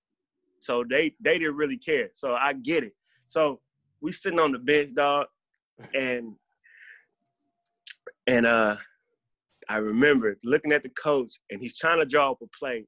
[0.61, 2.09] so they they didn't really care.
[2.13, 2.93] So I get it.
[3.27, 3.59] So
[4.01, 5.27] we sitting on the bench, dog,
[5.93, 6.35] and
[8.25, 8.75] and uh,
[9.67, 12.85] I remember looking at the coach, and he's trying to draw up a play,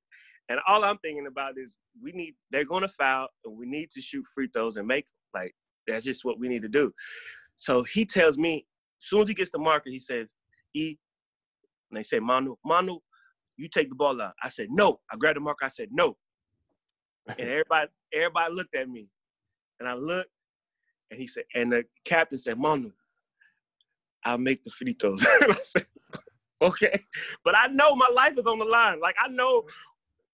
[0.47, 3.91] and all I'm thinking about is we need they're going to foul, and we need
[3.91, 5.53] to shoot free throws and make like
[5.89, 6.93] that's just what we need to do.
[7.55, 8.65] So he tells me,
[9.01, 10.33] as soon as he gets the marker, he says,
[10.73, 10.95] E,
[11.89, 12.99] and they say, Manu, Manu,
[13.57, 14.33] you take the ball out.
[14.41, 14.99] I said, no.
[15.11, 15.65] I grabbed the marker.
[15.65, 16.15] I said, no.
[17.27, 19.09] And everybody, everybody looked at me.
[19.79, 20.29] And I looked,
[21.11, 22.91] and he said, and the captain said, Manu,
[24.23, 25.25] I'll make the free throws.
[25.41, 25.87] I said,
[26.61, 27.03] okay.
[27.43, 28.99] But I know my life is on the line.
[28.99, 29.63] Like I know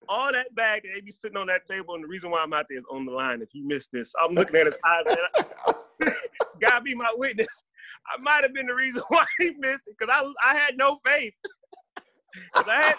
[0.08, 2.52] all that bag that they be sitting on that table, and the reason why I'm
[2.52, 3.42] out there is on the line.
[3.42, 5.16] If you missed this, I'm looking at his eyes.
[5.66, 5.74] I,
[6.60, 7.46] God be my witness.
[8.12, 10.96] I might have been the reason why he missed it because I I had no
[11.04, 11.34] faith.
[12.54, 12.94] I had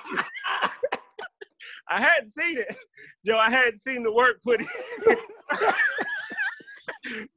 [1.89, 2.75] I hadn't seen it,
[3.25, 3.37] Joe.
[3.37, 4.67] I hadn't seen the work put in.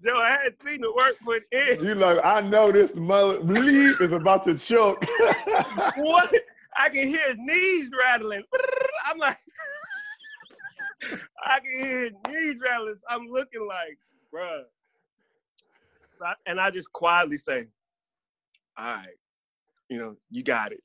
[0.02, 1.84] Joe, I hadn't seen the work put in.
[1.84, 5.04] You like, I know this mother bleep is about to choke.
[5.96, 6.34] what?
[6.76, 8.42] I can hear his knees rattling.
[9.04, 9.38] I'm like,
[11.44, 12.94] I can hear his knees rattling.
[13.08, 13.98] I'm looking like,
[14.34, 14.62] bruh.
[16.46, 17.68] And I just quietly say,
[18.78, 19.08] all right,
[19.88, 20.82] you know, you got it.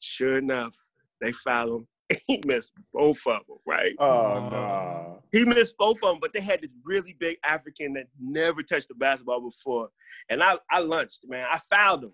[0.00, 0.76] Sure enough,
[1.20, 1.88] they foul him.
[2.26, 3.94] He missed both of them, right?
[3.98, 5.22] Oh, no.
[5.30, 8.88] He missed both of them, but they had this really big African that never touched
[8.88, 9.88] the basketball before.
[10.30, 11.46] And I, I lunched, man.
[11.50, 12.12] I fouled him.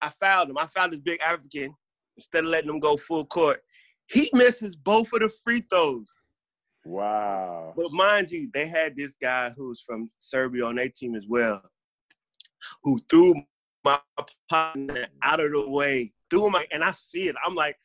[0.00, 0.58] I fouled him.
[0.58, 1.74] I fouled this big African
[2.16, 3.60] instead of letting them go full court.
[4.06, 6.06] He misses both of the free throws.
[6.84, 7.72] Wow.
[7.76, 11.62] But mind you, they had this guy who's from Serbia on their team as well,
[12.82, 13.34] who threw
[13.84, 13.98] my
[14.50, 17.36] partner out of the way, threw my, and I see it.
[17.44, 17.76] I'm like,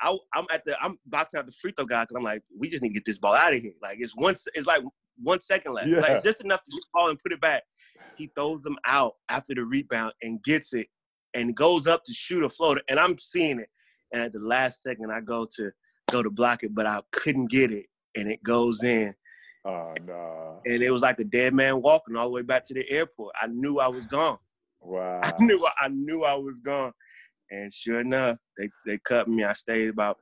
[0.00, 2.68] I, am at the, I'm boxing out the free throw guy because I'm like, we
[2.68, 3.72] just need to get this ball out of here.
[3.82, 4.82] Like it's one, it's like
[5.22, 5.88] one second left.
[5.88, 6.00] Yeah.
[6.00, 7.62] Like it's just enough to get the ball and put it back.
[8.16, 10.88] He throws them out after the rebound and gets it
[11.32, 13.68] and goes up to shoot a floater, and I'm seeing it.
[14.14, 15.72] And at the last second, I go to
[16.08, 19.12] go to block it, but I couldn't get it, and it goes in.
[19.64, 20.60] Oh no!
[20.64, 23.34] And it was like a dead man walking all the way back to the airport.
[23.42, 24.38] I knew I was gone.
[24.80, 25.20] Wow!
[25.24, 26.92] I knew I knew I was gone,
[27.50, 29.42] and sure enough, they they cut me.
[29.42, 30.18] I stayed about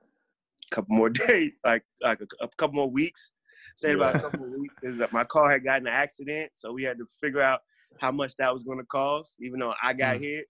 [0.71, 3.31] a couple more days, like like a, a couple more weeks.
[3.77, 4.75] Stayed about a couple more weeks.
[4.81, 7.61] Because my car had gotten an accident, so we had to figure out
[8.01, 9.37] how much that was going to cost.
[9.39, 10.21] Even though I got Mm.
[10.21, 10.47] hit,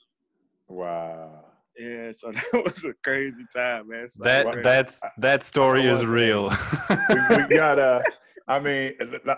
[0.69, 1.52] Wow.
[1.79, 4.09] Yeah, so that was a crazy time, man.
[4.09, 4.63] So That crazy.
[4.63, 6.51] that's that story is real.
[6.91, 8.03] we, we got uh
[8.49, 8.93] I mean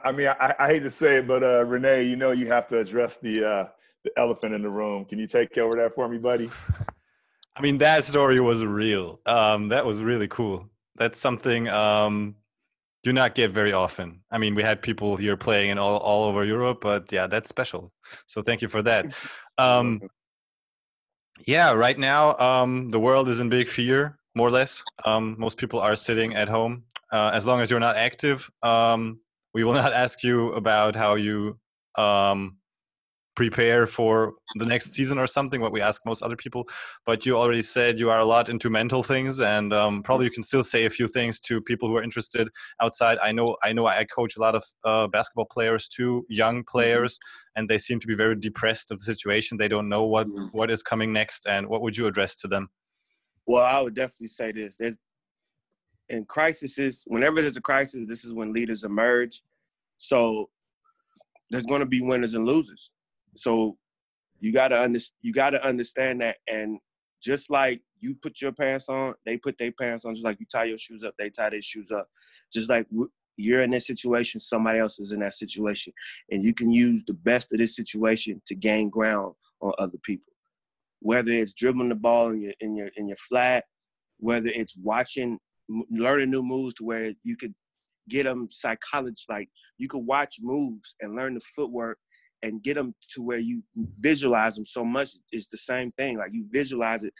[0.04, 2.66] I mean I, I hate to say it, but uh Renee, you know you have
[2.68, 3.68] to address the uh
[4.04, 5.04] the elephant in the room.
[5.04, 6.50] Can you take over that for me, buddy?
[7.56, 9.20] I mean, that story was real.
[9.26, 10.68] Um, that was really cool.
[10.96, 12.34] That's something um,
[13.04, 14.20] you not get very often.
[14.30, 17.48] I mean, we had people here playing in all, all over Europe, but yeah, that's
[17.48, 17.92] special.
[18.26, 19.06] So thank you for that.
[19.56, 20.00] Um,
[21.46, 24.82] yeah, right now um, the world is in big fear, more or less.
[25.04, 26.84] Um, most people are sitting at home.
[27.12, 29.20] Uh, as long as you're not active, um,
[29.52, 31.58] we will not ask you about how you
[31.96, 32.56] um,
[33.34, 35.60] prepare for the next season or something.
[35.60, 36.68] What we ask most other people,
[37.04, 40.30] but you already said you are a lot into mental things, and um, probably you
[40.30, 42.48] can still say a few things to people who are interested
[42.80, 43.18] outside.
[43.22, 47.18] I know, I know, I coach a lot of uh, basketball players too, young players,
[47.56, 49.58] and they seem to be very depressed of the situation.
[49.58, 50.52] They don't know what Mhm.
[50.52, 52.70] what is coming next, and what would you address to them?
[53.46, 54.76] Well, I would definitely say this.
[54.76, 54.98] There's
[56.10, 59.42] in crises, whenever there's a crisis, this is when leaders emerge.
[59.96, 60.50] So
[61.50, 62.92] there's going to be winners and losers.
[63.36, 63.76] So
[64.40, 66.78] you got to under, you got to understand that and
[67.24, 70.14] just like you put your pants on, they put their pants on.
[70.14, 72.06] Just like you tie your shoes up, they tie their shoes up.
[72.52, 72.86] Just like
[73.36, 75.92] you're in this situation, somebody else is in that situation,
[76.30, 80.32] and you can use the best of this situation to gain ground on other people.
[81.00, 83.64] Whether it's dribbling the ball in your in your in your flat,
[84.18, 85.38] whether it's watching,
[85.90, 87.54] learning new moves to where you could
[88.10, 91.98] get them psychology, like you could watch moves and learn the footwork
[92.44, 95.12] and get them to where you visualize them so much.
[95.32, 96.18] It's the same thing.
[96.18, 97.14] Like you visualize it.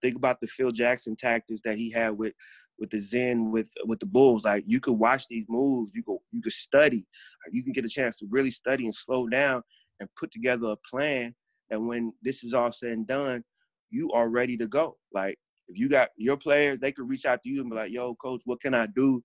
[0.00, 2.32] Think about the Phil Jackson tactics that he had with
[2.78, 4.44] with the Zen with with the Bulls.
[4.44, 5.94] Like you could watch these moves.
[5.94, 7.06] You could you could study.
[7.52, 9.62] You can get a chance to really study and slow down
[10.00, 11.34] and put together a plan.
[11.70, 13.44] And when this is all said and done,
[13.90, 14.96] you are ready to go.
[15.12, 15.36] Like
[15.68, 18.14] if you got your players, they could reach out to you and be like, "Yo,
[18.14, 19.22] coach, what can I do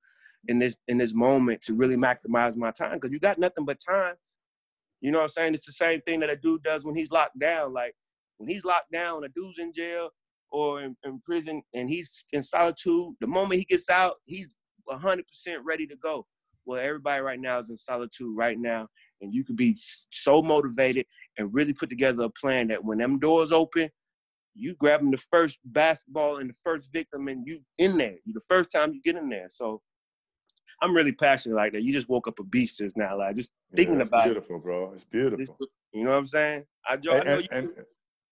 [0.49, 3.78] in this in this moment to really maximize my time?" Because you got nothing but
[3.80, 4.15] time
[5.01, 5.53] you know what I'm saying?
[5.53, 7.73] It's the same thing that a dude does when he's locked down.
[7.73, 7.93] Like
[8.38, 10.09] when he's locked down, a dude's in jail
[10.51, 14.51] or in, in prison and he's in solitude, the moment he gets out, he's
[14.89, 15.23] 100%
[15.63, 16.25] ready to go.
[16.65, 18.88] Well, everybody right now is in solitude right now,
[19.21, 19.75] and you could be
[20.12, 21.05] so motivated
[21.38, 23.89] and really put together a plan that when them doors open,
[24.55, 28.15] you grabbing the first basketball and the first victim, and you in there.
[28.25, 29.47] You the first time you get in there.
[29.49, 29.81] So
[30.82, 31.84] I'm really passionate like that.
[31.84, 34.63] You just woke up a beast just now, like just thinking yeah, about beautiful, it.
[34.63, 34.92] bro.
[34.94, 35.58] It's beautiful.
[35.94, 36.65] You know what I'm saying?
[36.88, 37.48] I, and, I know and, you.
[37.52, 37.70] And,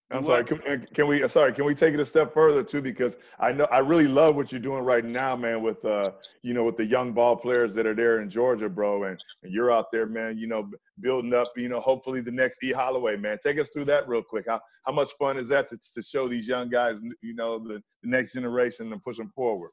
[0.10, 0.46] I'm sorry.
[0.46, 1.28] Can, can, we?
[1.28, 1.52] Sorry.
[1.52, 2.82] Can we take it a step further too?
[2.82, 5.62] Because I know I really love what you're doing right now, man.
[5.62, 6.12] With uh,
[6.44, 9.52] you know, with the young ball players that are there in Georgia, bro, and, and
[9.52, 10.38] you're out there, man.
[10.38, 10.70] You know,
[11.02, 11.52] building up.
[11.58, 13.38] You know, hopefully the next E Holloway, man.
[13.44, 14.46] Take us through that real quick.
[14.48, 17.82] How how much fun is that to, to show these young guys, you know, the,
[18.02, 19.72] the next generation and push them forward?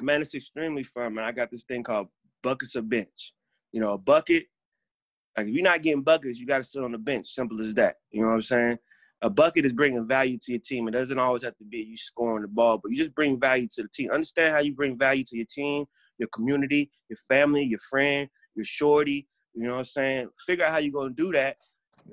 [0.00, 1.24] Man, it's extremely fun, man.
[1.24, 2.08] I got this thing called
[2.42, 3.34] buckets of bench.
[3.72, 4.44] You know, a bucket,
[5.36, 7.28] like if you're not getting buckets, you got to sit on the bench.
[7.28, 7.96] Simple as that.
[8.10, 8.78] You know what I'm saying?
[9.22, 10.88] A bucket is bringing value to your team.
[10.88, 13.68] It doesn't always have to be you scoring the ball, but you just bring value
[13.74, 14.10] to the team.
[14.10, 15.84] Understand how you bring value to your team,
[16.18, 19.28] your community, your family, your friend, your shorty.
[19.54, 20.28] You know what I'm saying?
[20.46, 21.56] Figure out how you're going to do that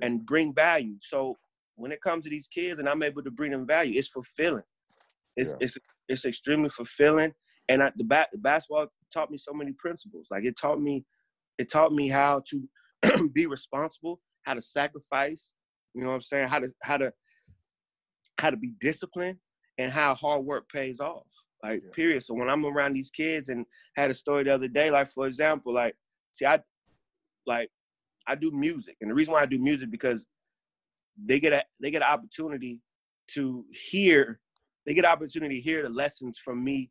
[0.02, 0.94] and bring value.
[1.00, 1.36] So
[1.74, 4.62] when it comes to these kids and I'm able to bring them value, it's fulfilling.
[5.36, 5.56] It's, yeah.
[5.60, 7.32] it's, it's extremely fulfilling.
[7.68, 10.28] And I, the, ba- the basketball taught me so many principles.
[10.30, 11.04] Like it taught me,
[11.58, 15.54] it taught me how to be responsible, how to sacrifice.
[15.94, 16.48] You know what I'm saying?
[16.48, 17.12] How to how to
[18.38, 19.38] how to be disciplined,
[19.78, 21.26] and how hard work pays off.
[21.62, 21.90] Like yeah.
[21.92, 22.24] period.
[22.24, 25.26] So when I'm around these kids, and had a story the other day, like for
[25.26, 25.94] example, like
[26.32, 26.60] see, I
[27.46, 27.70] like
[28.26, 30.26] I do music, and the reason why I do music because
[31.26, 32.80] they get a they get an opportunity
[33.32, 34.40] to hear
[34.86, 36.90] they get an opportunity to hear the lessons from me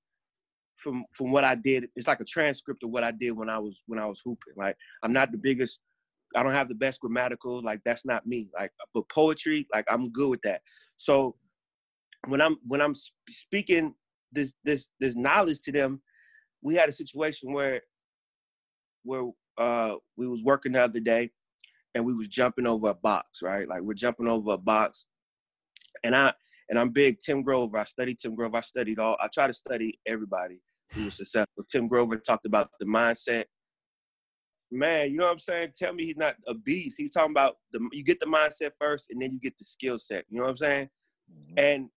[0.81, 1.87] from from what I did.
[1.95, 4.53] It's like a transcript of what I did when I was when I was hooping.
[4.55, 5.79] Like I'm not the biggest.
[6.35, 7.61] I don't have the best grammatical.
[7.61, 8.49] Like that's not me.
[8.57, 10.61] Like but poetry, like I'm good with that.
[10.95, 11.35] So
[12.27, 12.93] when I'm when I'm
[13.29, 13.93] speaking
[14.31, 16.01] this this this knowledge to them,
[16.61, 17.81] we had a situation where
[19.03, 19.25] where
[19.57, 21.31] uh we was working the other day
[21.95, 23.67] and we was jumping over a box, right?
[23.67, 25.05] Like we're jumping over a box.
[26.03, 26.33] And I
[26.69, 27.79] and I'm big Tim Grover.
[27.79, 28.57] I studied Tim Grover.
[28.57, 30.61] I studied all I try to study everybody
[30.93, 31.63] who was successful.
[31.69, 33.45] Tim Grover talked about the mindset.
[34.71, 35.69] Man, you know what I'm saying?
[35.77, 36.95] Tell me he's not a beast.
[36.99, 39.97] He's talking about the you get the mindset first and then you get the skill
[39.97, 40.25] set.
[40.29, 40.89] You know what I'm saying?
[41.31, 41.53] Mm-hmm.
[41.57, 41.89] And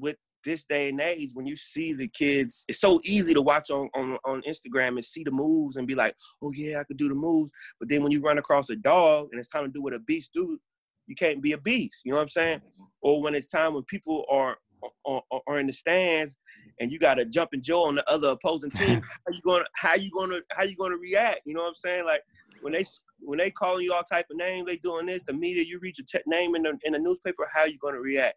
[0.00, 3.70] with this day and age, when you see the kids, it's so easy to watch
[3.70, 6.96] on, on, on Instagram and see the moves and be like, oh yeah, I could
[6.96, 7.50] do the moves.
[7.78, 10.00] But then when you run across a dog and it's time to do what a
[10.00, 10.58] beast do,
[11.06, 12.02] you can't be a beast.
[12.04, 12.58] You know what I'm saying?
[12.58, 12.84] Mm-hmm.
[13.02, 14.56] Or when it's time when people are
[15.04, 16.36] are, are in the stands
[16.80, 19.94] and you got a jumping Joe on the other opposing team, how you gonna how
[19.94, 21.40] you gonna how you gonna react?
[21.44, 22.04] You know what I'm saying?
[22.04, 22.22] Like
[22.60, 22.84] when they
[23.20, 25.22] when they calling you all type of names, they doing this.
[25.26, 27.48] The media, you read your te- name in the in the newspaper.
[27.52, 28.36] How you gonna react?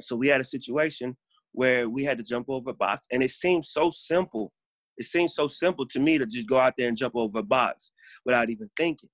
[0.00, 1.16] So we had a situation
[1.52, 4.52] where we had to jump over a box, and it seemed so simple.
[4.96, 7.42] It seems so simple to me to just go out there and jump over a
[7.42, 7.92] box
[8.26, 9.08] without even thinking.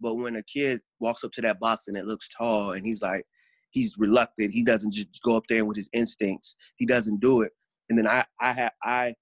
[0.00, 3.02] But when a kid walks up to that box and it looks tall, and he's
[3.02, 3.24] like,
[3.70, 4.52] he's reluctant.
[4.52, 6.54] He doesn't just go up there with his instincts.
[6.76, 7.52] He doesn't do it.
[7.88, 9.14] And then I I have I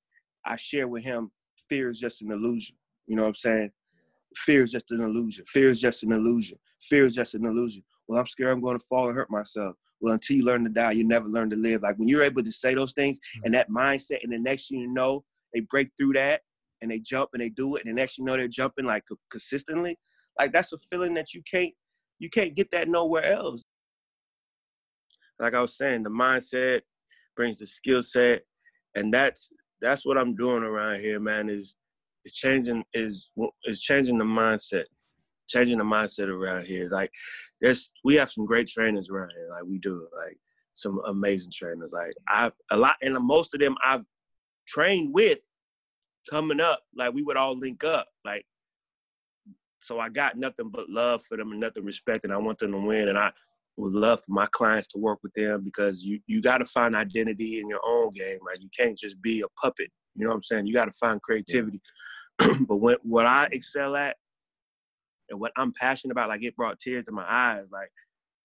[0.44, 1.30] I share with him
[1.68, 2.76] fear is just an illusion.
[3.06, 3.70] You know what I'm saying?
[4.36, 5.44] Fear is just an illusion.
[5.46, 6.58] Fear is just an illusion.
[6.82, 7.82] Fear is just an illusion.
[8.08, 9.76] Well, I'm scared I'm going to fall and hurt myself.
[10.00, 11.82] Well, until you learn to die, you never learn to live.
[11.82, 13.40] Like when you're able to say those things mm.
[13.44, 16.42] and that mindset, and the next thing you know, they break through that
[16.80, 19.04] and they jump and they do it, and the next you know they're jumping like
[19.30, 19.96] consistently.
[20.38, 21.72] Like that's a feeling that you can't
[22.20, 23.64] you can't get that nowhere else
[25.40, 26.82] like I was saying, the mindset
[27.36, 28.42] brings the skill set,
[28.94, 31.48] and that's that's what I'm doing around here, man.
[31.48, 31.76] Is
[32.24, 33.30] is changing is
[33.64, 34.84] is changing the mindset.
[35.48, 36.88] changing the mindset around here.
[36.90, 37.10] Like,
[37.60, 39.48] there's we have some great trainers around here.
[39.50, 40.06] Like we do.
[40.16, 40.38] Like
[40.74, 41.92] some amazing trainers.
[41.92, 44.04] Like I've a lot, and most of them I've
[44.66, 45.38] trained with
[46.30, 46.82] coming up.
[46.94, 48.08] Like we would all link up.
[48.24, 48.44] Like
[49.80, 52.72] so, I got nothing but love for them and nothing respect, and I want them
[52.72, 53.08] to win.
[53.08, 53.32] And I
[53.78, 56.96] would love for my clients to work with them because you you got to find
[56.96, 58.38] identity in your own game.
[58.46, 58.60] Right?
[58.60, 59.90] You can't just be a puppet.
[60.14, 60.66] You know what I'm saying?
[60.66, 61.80] You got to find creativity.
[62.38, 64.16] but when, what I excel at
[65.30, 67.90] and what I'm passionate about, like it brought tears to my eyes, like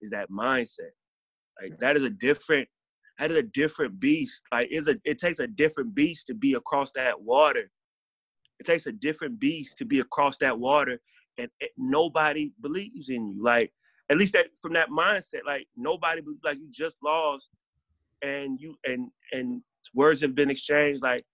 [0.02, 0.92] is that mindset.
[1.62, 2.68] Like that is a different,
[3.18, 4.44] that is a different beast.
[4.52, 7.72] Like it's a, it takes a different beast to be across that water.
[8.60, 11.00] It takes a different beast to be across that water,
[11.38, 13.44] and it, nobody believes in you.
[13.44, 13.74] Like
[14.10, 17.50] at least that from that mindset, like nobody like you just lost,
[18.22, 19.62] and you and and
[19.94, 21.02] words have been exchanged.
[21.02, 21.26] Like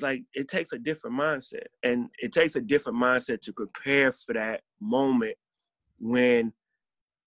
[0.00, 4.32] like it takes a different mindset and it takes a different mindset to prepare for
[4.32, 5.34] that moment
[5.98, 6.52] when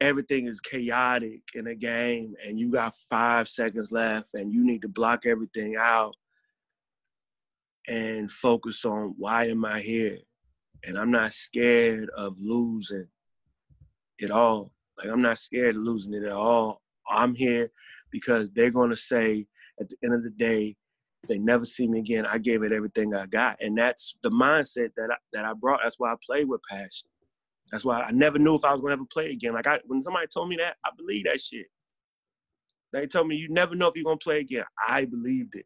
[0.01, 4.81] everything is chaotic in a game and you got five seconds left and you need
[4.81, 6.13] to block everything out
[7.87, 10.17] and focus on why am i here
[10.85, 13.07] and i'm not scared of losing
[14.19, 17.69] it all like i'm not scared of losing it at all i'm here
[18.11, 19.45] because they're going to say
[19.79, 20.75] at the end of the day
[21.25, 23.57] if they never see me again, I gave it everything I got.
[23.59, 25.79] And that's the mindset that I, that I brought.
[25.83, 27.09] That's why I played with passion.
[27.71, 29.53] That's why I never knew if I was gonna ever play again.
[29.53, 31.65] Like I, when somebody told me that, I believe that shit.
[32.93, 34.65] They told me you never know if you're gonna play again.
[34.87, 35.65] I believed it.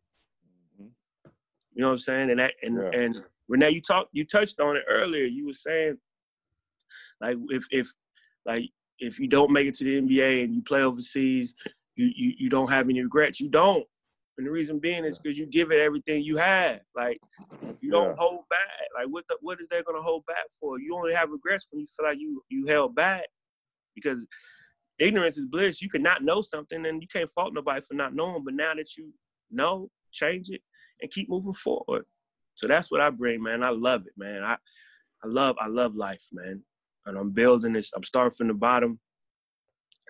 [0.81, 0.89] Mm-hmm.
[1.73, 2.31] You know what I'm saying?
[2.31, 2.99] And that, and yeah.
[2.99, 3.15] and
[3.49, 5.25] Renee, you talked, you touched on it earlier.
[5.25, 5.97] You were saying,
[7.19, 7.93] like, if if
[8.49, 11.53] like if you don't make it to the NBA and you play overseas,
[11.95, 13.39] you you, you don't have any regrets.
[13.39, 13.85] You don't.
[14.37, 16.79] And the reason being is because you give it everything you have.
[16.95, 17.19] Like
[17.79, 18.15] you don't yeah.
[18.17, 18.87] hold back.
[18.97, 20.79] Like what the, what is that gonna hold back for?
[20.79, 23.25] You only have regrets when you feel like you you held back.
[23.93, 24.25] Because
[24.97, 25.81] ignorance is bliss.
[25.81, 28.43] You could not know something and you can't fault nobody for not knowing.
[28.43, 29.11] But now that you
[29.51, 30.61] know, change it
[31.01, 32.05] and keep moving forward.
[32.55, 33.63] So that's what I bring, man.
[33.63, 34.43] I love it, man.
[34.43, 34.57] I
[35.23, 36.63] I love I love life, man.
[37.09, 37.91] And I'm building this.
[37.95, 38.99] I'm starting from the bottom.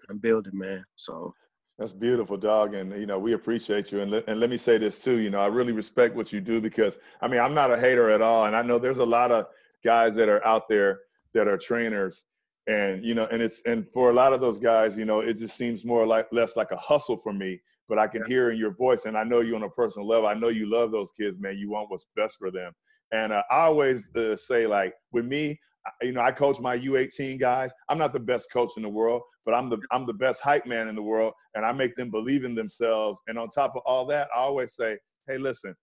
[0.09, 0.83] I'm building, man.
[0.95, 1.33] So
[1.77, 2.73] that's beautiful, dog.
[2.73, 4.01] And, you know, we appreciate you.
[4.01, 6.41] And, le- and let me say this too, you know, I really respect what you
[6.41, 8.45] do because, I mean, I'm not a hater at all.
[8.45, 9.45] And I know there's a lot of
[9.83, 10.99] guys that are out there
[11.33, 12.25] that are trainers
[12.67, 15.37] and, you know, and it's, and for a lot of those guys, you know, it
[15.37, 18.57] just seems more like, less like a hustle for me, but I can hear in
[18.57, 20.27] your voice and I know you on a personal level.
[20.27, 21.57] I know you love those kids, man.
[21.57, 22.73] You want what's best for them.
[23.11, 25.59] And uh, I always uh, say like with me,
[26.01, 27.71] you know, I coach my U18 guys.
[27.89, 30.65] I'm not the best coach in the world, but I'm the I'm the best hype
[30.65, 33.21] man in the world, and I make them believe in themselves.
[33.27, 35.75] And on top of all that, I always say, hey, listen,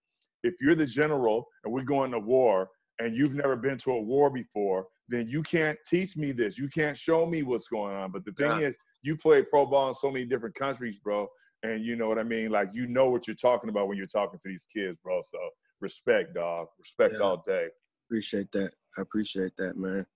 [0.42, 2.68] if you're the general and we're going to war,
[2.98, 6.58] and you've never been to a war before, then you can't teach me this.
[6.58, 8.10] You can't show me what's going on.
[8.10, 8.68] But the thing yeah.
[8.68, 11.28] is, you play pro ball in so many different countries, bro.
[11.62, 12.50] And you know what I mean?
[12.50, 15.20] Like you know what you're talking about when you're talking to these kids, bro.
[15.24, 15.38] So
[15.80, 16.68] respect, dog.
[16.78, 17.24] Respect yeah.
[17.24, 17.68] all day.
[18.08, 18.70] Appreciate that.
[18.96, 20.06] I appreciate that, man.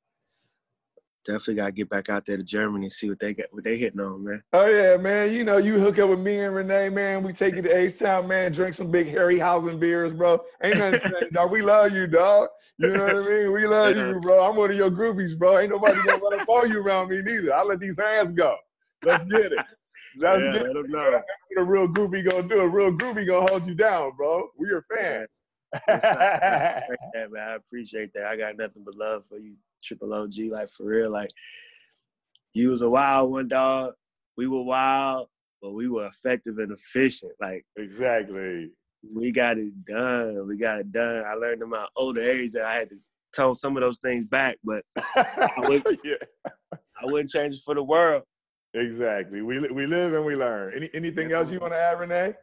[1.26, 3.76] Definitely gotta get back out there to Germany and see what they get what they
[3.76, 4.42] hitting on, man.
[4.54, 5.30] Oh yeah, man.
[5.32, 7.22] You know, you hook up with me and Renee, man.
[7.22, 10.40] We take you to H Town, man, drink some big Herrenhäuser beers, bro.
[10.62, 11.50] Ain't nothing dog.
[11.52, 12.48] We love you, dog.
[12.78, 13.52] You know what I mean?
[13.52, 14.48] We love you, bro.
[14.48, 15.58] I'm one of your groupies, bro.
[15.58, 17.54] Ain't nobody gonna run up on you around me neither.
[17.54, 18.56] I let these hands go.
[19.04, 19.58] Let's get it.
[20.16, 20.88] Let's yeah, get it.
[20.88, 21.10] Know.
[21.10, 21.24] That's
[21.54, 22.60] what a real groupie gonna do.
[22.60, 24.48] A real groupie gonna hold you down, bro.
[24.56, 25.28] We your fans
[25.88, 26.82] man.
[27.36, 28.26] I appreciate that.
[28.26, 30.34] I got nothing but love for you, Triple OG.
[30.50, 31.30] Like for real, like
[32.54, 33.92] you was a wild one, dog.
[34.36, 35.28] We were wild,
[35.62, 37.32] but we were effective and efficient.
[37.40, 38.70] Like exactly.
[39.14, 40.46] We got it done.
[40.46, 41.24] We got it done.
[41.26, 42.96] I learned in my older age that I had to
[43.34, 46.50] tone some of those things back, but I, wouldn't, yeah.
[46.74, 48.24] I wouldn't change it for the world.
[48.74, 49.42] Exactly.
[49.42, 50.72] We we live and we learn.
[50.76, 52.34] Any anything else you want to add, Renee?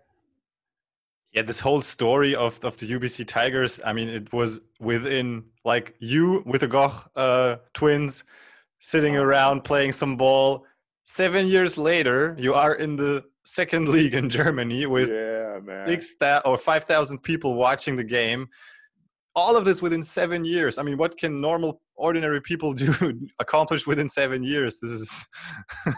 [1.33, 5.95] Yeah this whole story of, of the ubc tigers i mean it was within like
[5.99, 8.23] you with the goch uh, twins
[8.79, 10.65] sitting around playing some ball.
[11.05, 15.87] Seven years later you are in the second league in germany with yeah, man.
[15.87, 18.47] six that or 5000 people watching the game.
[19.35, 20.77] All of this within seven years.
[20.77, 24.79] I mean what can normal ordinary people do accomplish within seven years?
[24.79, 25.27] This is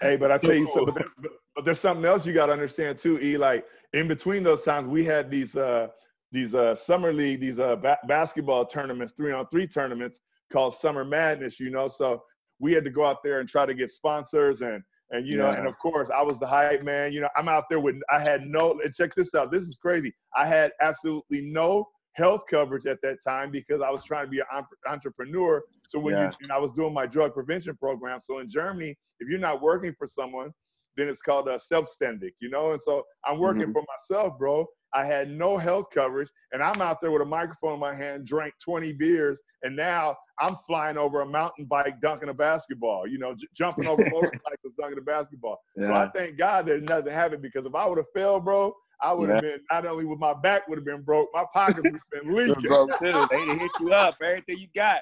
[0.00, 2.98] hey but i tell you something but, but there's something else you got to understand
[2.98, 3.64] too e like
[3.94, 5.86] in between those times, we had these uh,
[6.32, 10.20] these uh, summer league, these uh, ba- basketball tournaments, three on three tournaments
[10.52, 11.60] called Summer Madness.
[11.60, 12.22] You know, so
[12.58, 15.50] we had to go out there and try to get sponsors and and you know,
[15.50, 17.12] and of course, I was the hype man.
[17.12, 18.80] You know, I'm out there with I had no.
[18.82, 19.52] And Check this out.
[19.52, 20.12] This is crazy.
[20.36, 24.40] I had absolutely no health coverage at that time because I was trying to be
[24.40, 25.62] an entrepreneur.
[25.86, 26.30] So when yeah.
[26.30, 28.20] you and I was doing my drug prevention program.
[28.20, 30.52] So in Germany, if you're not working for someone,
[30.96, 32.72] then it's called a selbstständig, you know.
[32.72, 33.72] And so I'm working mm-hmm.
[33.72, 34.66] for myself, bro.
[34.94, 38.26] I had no health coverage, and I'm out there with a microphone in my hand,
[38.26, 43.08] drank 20 beers, and now I'm flying over a mountain bike, dunking a basketball.
[43.08, 45.58] You know, j- jumping over motorcycles, dunking a basketball.
[45.76, 45.86] Yeah.
[45.86, 48.72] So I thank God there's nothing happened because if I would have failed, bro,
[49.02, 49.50] I would have yeah.
[49.52, 52.34] been not only with my back would have been broke, my pockets would have been
[52.36, 52.62] leaking.
[52.62, 53.26] broke too.
[53.30, 55.00] They'd have hit you up for everything you got.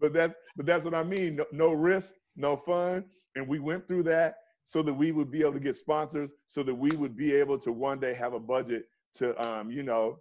[0.00, 1.36] But that's but that's what I mean.
[1.36, 3.04] No, no risk, no fun,
[3.34, 4.36] and we went through that
[4.68, 7.58] so that we would be able to get sponsors, so that we would be able
[7.58, 8.84] to one day have a budget
[9.14, 10.18] to, um, you know,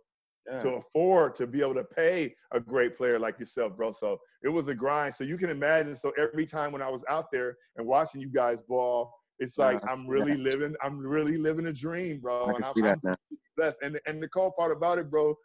[0.49, 0.59] yeah.
[0.59, 3.91] to afford to be able to pay a great player like yourself, bro.
[3.91, 5.15] So it was a grind.
[5.15, 5.95] So you can imagine.
[5.95, 9.81] So every time when I was out there and watching you guys ball, it's like
[9.87, 10.75] I'm really living.
[10.83, 12.43] I'm really living a dream, bro.
[12.43, 13.15] I can and see that I'm
[13.55, 13.77] blessed.
[13.81, 15.35] And and the cool part about it, bro,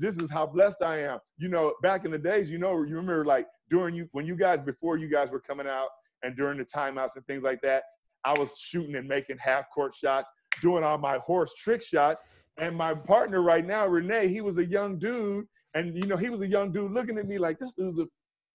[0.00, 1.18] this is how blessed I am.
[1.38, 4.36] You know, back in the days, you know, you remember like during you when you
[4.36, 5.88] guys before you guys were coming out
[6.22, 7.82] and during the timeouts and things like that,
[8.24, 10.30] I was shooting and making half court shots,
[10.60, 12.22] doing all my horse trick shots.
[12.58, 15.46] And my partner right now, Renee, he was a young dude.
[15.74, 18.06] And, you know, he was a young dude looking at me like, this dude's a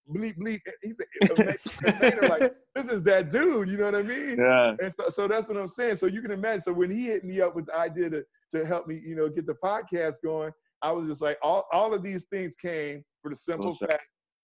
[0.09, 0.61] bleep, bleep.
[0.81, 1.43] He's a,
[1.87, 4.37] a, like, this is that dude, you know what I mean?
[4.37, 4.75] Yeah.
[4.79, 5.97] And so, so that's what I'm saying.
[5.97, 6.61] So you can imagine.
[6.61, 9.29] So when he hit me up with the idea to, to help me, you know,
[9.29, 10.51] get the podcast going,
[10.81, 14.03] I was just like, all, all of these things came for the simple fact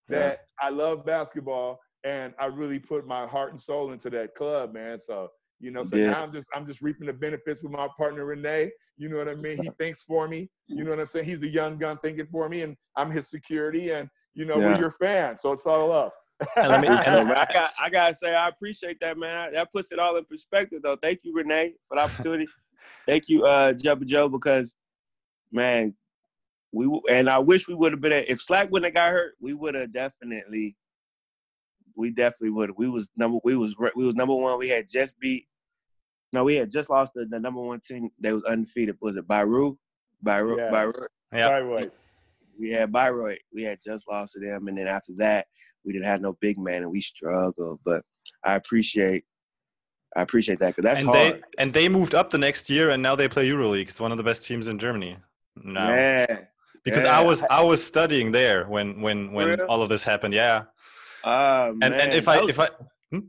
[0.09, 0.67] that yeah.
[0.67, 4.99] I love basketball and I really put my heart and soul into that club, man.
[4.99, 5.29] So
[5.61, 6.11] you know, so yeah.
[6.11, 8.71] now I'm just I'm just reaping the benefits with my partner Renee.
[8.97, 9.61] You know what I mean?
[9.61, 10.49] He thinks for me.
[10.67, 11.25] You know what I'm saying?
[11.25, 13.91] He's the young gun thinking for me, and I'm his security.
[13.91, 14.73] And you know, yeah.
[14.73, 16.11] we're your fans, so it's all love.
[16.41, 19.53] me, I got I gotta say I appreciate that, man.
[19.53, 20.95] That puts it all in perspective, though.
[20.95, 22.47] Thank you, Renee, for the opportunity.
[23.05, 24.75] Thank you, uh, Jumpin' Joe, because
[25.51, 25.93] man,
[26.71, 28.25] we and I wish we would have been.
[28.27, 30.75] If Slack wouldn't have got hurt, we would have definitely
[31.95, 32.71] we definitely would.
[32.77, 34.57] We was number we was we was number one.
[34.59, 35.47] We had just beat.
[36.33, 38.09] No, we had just lost the, the number one team.
[38.19, 38.97] They was undefeated.
[39.01, 39.77] Was it Bayreuth?
[40.23, 40.57] Bayreuth.
[40.57, 40.71] Yeah.
[40.71, 41.07] Bayreuth.
[41.33, 41.49] Yeah.
[41.49, 41.91] Bayreuth.
[42.61, 43.39] We had Bayreuth.
[43.53, 45.47] We had just lost to them, and then after that,
[45.83, 47.79] we didn't have no big man, and we struggled.
[47.83, 48.03] But
[48.43, 49.25] I appreciate
[50.15, 51.33] I appreciate that because that's and hard.
[51.33, 53.87] They, and they moved up the next year, and now they play EuroLeague.
[53.87, 55.17] It's one of the best teams in Germany.
[55.63, 55.89] Now.
[55.89, 56.37] Yeah.
[56.83, 57.19] Because yeah.
[57.19, 59.63] I was I was studying there when when when really?
[59.63, 60.33] all of this happened.
[60.33, 60.63] Yeah.
[61.23, 62.69] Uh, and and if I if I
[63.11, 63.19] hmm?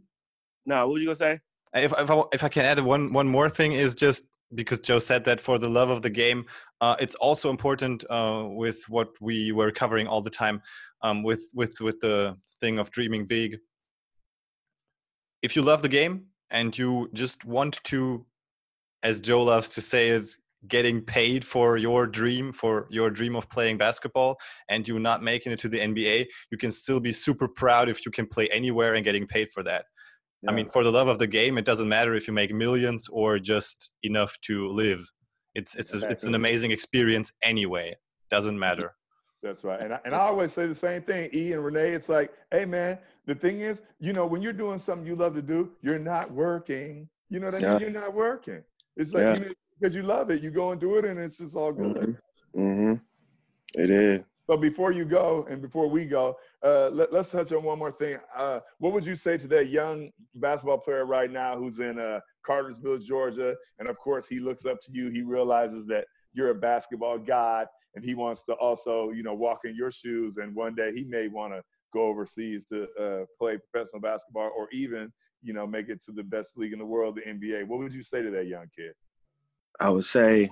[0.64, 1.38] no, what were you gonna say?
[1.74, 4.24] If if I, if I can add one one more thing is just
[4.54, 6.44] because Joe said that for the love of the game,
[6.80, 10.60] uh, it's also important uh, with what we were covering all the time
[11.02, 13.58] um, with with with the thing of dreaming big.
[15.42, 18.24] If you love the game and you just want to,
[19.02, 20.30] as Joe loves to say it,
[20.68, 24.36] getting paid for your dream for your dream of playing basketball
[24.68, 28.06] and you're not making it to the NBA you can still be super proud if
[28.06, 29.86] you can play anywhere and getting paid for that
[30.42, 30.50] yeah.
[30.50, 33.08] I mean for the love of the game it doesn't matter if you make millions
[33.08, 35.10] or just enough to live
[35.54, 36.12] it's it's exactly.
[36.12, 37.94] it's an amazing experience anyway
[38.30, 38.94] doesn't matter
[39.42, 42.08] that's right and I, and I always say the same thing E and Renee it's
[42.08, 45.42] like hey man the thing is you know when you're doing something you love to
[45.42, 47.78] do you're not working you know what I mean yeah.
[47.78, 48.62] you're not working
[48.96, 49.34] it's like yeah.
[49.34, 50.42] you know, because you love it.
[50.42, 51.96] You go and do it, and it's just all good.
[51.96, 52.60] Mm-hmm.
[52.60, 52.94] mm-hmm.
[53.74, 54.20] It is.
[54.48, 57.92] So before you go, and before we go, uh, let, us touch on one more
[57.92, 58.18] thing.
[58.36, 62.18] Uh, what would you say to that young basketball player right now who's in uh,
[62.44, 65.10] Cartersville, Georgia, and of course he looks up to you.
[65.10, 69.60] He realizes that you're a basketball god, and he wants to also, you know, walk
[69.64, 70.38] in your shoes.
[70.38, 71.62] And one day he may want to
[71.92, 75.12] go overseas to uh, play professional basketball, or even,
[75.42, 77.66] you know, make it to the best league in the world, the NBA.
[77.66, 78.92] What would you say to that young kid?
[79.78, 80.50] I would say,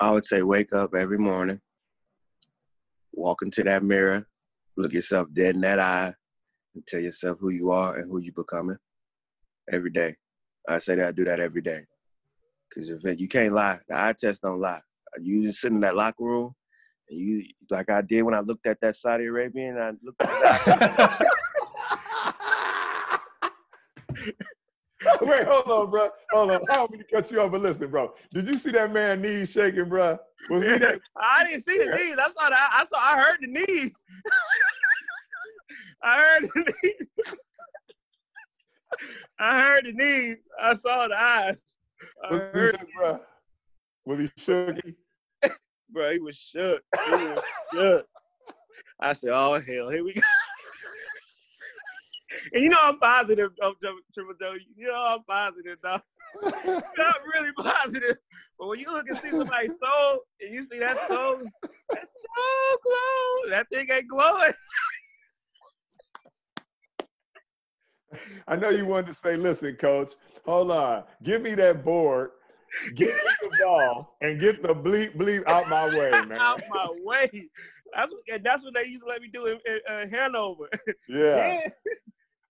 [0.00, 1.60] I would say, wake up every morning,
[3.24, 4.26] walk into that mirror,
[4.76, 6.12] look yourself dead in that eye,
[6.74, 8.76] and tell yourself who you are and who you're becoming
[9.72, 10.14] every day.
[10.68, 11.80] I say that I do that every day.
[12.68, 14.80] Because if you can't lie, the eye test don't lie.
[15.20, 16.52] You just sit in that locker room,
[17.08, 19.78] and you like I did when I looked at that Saudi Arabian.
[19.78, 21.20] I looked at
[25.22, 26.08] Wait, hold on, bro.
[26.30, 26.62] Hold on.
[26.70, 28.12] I don't mean to cut you off, but listen, bro.
[28.32, 30.18] Did you see that man knees shaking, bro?
[30.50, 31.00] Was he that?
[31.16, 32.16] I didn't see the knees.
[32.18, 32.70] I saw that.
[32.72, 32.98] I saw.
[32.98, 33.92] I heard the knees.
[36.02, 37.08] I heard the knees.
[39.38, 40.36] I heard the knees.
[40.62, 41.58] I saw the eyes.
[42.24, 43.20] I was heard, he, bro.
[44.04, 44.76] Was he shook?
[45.90, 46.82] bro, he was shook.
[47.06, 47.42] He was
[47.72, 48.06] shook.
[49.00, 50.20] I said, "Oh hell, here we go."
[52.54, 53.74] And you know I'm positive, um,
[54.14, 54.54] Triple Joe.
[54.76, 56.00] You know I'm positive, dog.
[56.42, 58.16] Not really positive.
[58.58, 62.78] But when you look and see somebody's soul, and you see that soul, that soul
[62.84, 63.50] glow.
[63.50, 64.52] That thing ain't glowing.
[68.46, 70.12] I know you wanted to say, listen, coach,
[70.44, 71.02] hold on.
[71.24, 72.30] Give me that board,
[72.94, 76.38] get me the ball, and get the bleep bleep out my way, man.
[76.40, 77.48] out my way.
[77.96, 80.68] That's what, that's what they used to let me do in, in uh, Hanover.
[81.08, 81.60] Yeah.
[81.64, 81.68] yeah.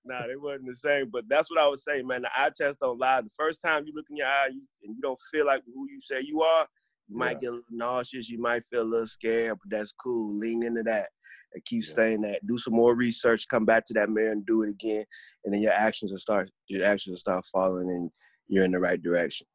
[0.05, 1.11] Nah, they wasn't the same.
[1.11, 2.23] But that's what I was saying, man.
[2.23, 3.21] The eye test don't lie.
[3.21, 5.89] The first time you look in your eye you, and you don't feel like who
[5.91, 6.67] you say you are,
[7.09, 7.25] you yeah.
[7.25, 8.29] might get a little nauseous.
[8.31, 10.39] You might feel a little scared, but that's cool.
[10.39, 11.09] Lean into that
[11.55, 11.95] and keep yeah.
[11.95, 12.47] saying that.
[12.47, 13.47] Do some more research.
[13.49, 15.05] Come back to that mirror and do it again,
[15.45, 16.51] and then your actions will start.
[16.69, 18.11] Your actions will start following, and
[18.49, 19.47] you're in the right direction.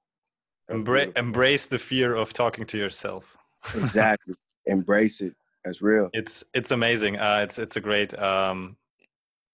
[0.72, 3.38] Embra- embrace the fear of talking to yourself.
[3.76, 4.36] exactly.
[4.66, 5.34] Embrace it.
[5.66, 6.10] That's real.
[6.14, 7.18] It's it's amazing.
[7.18, 8.78] Uh, it's it's a great um,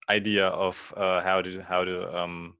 [0.09, 2.55] idea of uh, how to how to um,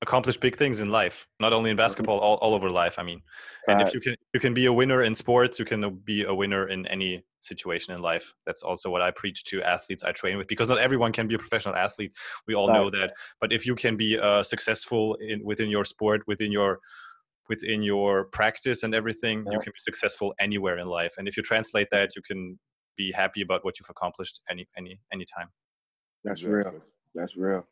[0.00, 1.84] accomplish big things in life not only in mm-hmm.
[1.84, 3.20] basketball all, all over life i mean
[3.66, 6.32] and if you can you can be a winner in sports you can be a
[6.32, 10.36] winner in any situation in life that's also what i preach to athletes i train
[10.38, 12.12] with because not everyone can be a professional athlete
[12.46, 16.22] we all know that but if you can be uh, successful in within your sport
[16.28, 16.78] within your
[17.48, 19.52] within your practice and everything yeah.
[19.52, 22.58] you can be successful anywhere in life and if you translate that you can
[22.96, 25.48] be happy about what you've accomplished any any anytime
[26.24, 26.82] that's real
[27.14, 27.66] that's real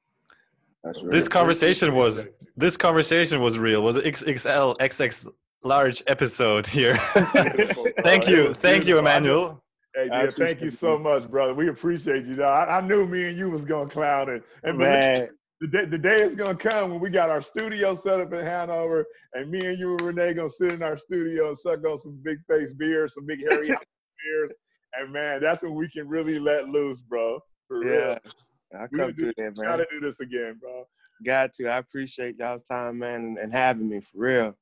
[0.82, 1.12] That's real.
[1.12, 2.26] this conversation was
[2.56, 3.82] this conversation was real.
[3.82, 5.28] Was XXL XX
[5.62, 6.96] large episode here.
[8.00, 9.62] thank you, thank you, Emmanuel.
[9.94, 11.54] Hey, yeah, thank you so much, brother.
[11.54, 12.42] We appreciate you.
[12.42, 14.42] I, I knew me and you was gonna clown it.
[14.62, 15.28] And man.
[15.58, 18.44] The day, the day is gonna come when we got our studio set up in
[18.44, 21.96] Hanover, and me and you and Renee gonna sit in our studio and suck on
[21.96, 24.52] some big face beers, some big hairy beers,
[24.98, 27.40] and man, that's when we can really let loose, bro.
[27.68, 27.90] For yeah.
[27.90, 28.18] real.
[28.74, 29.64] I come through there, man.
[29.64, 30.84] Gotta do this again, bro.
[31.24, 31.68] Got to.
[31.68, 34.56] I appreciate y'all's time, man, and, and having me for real.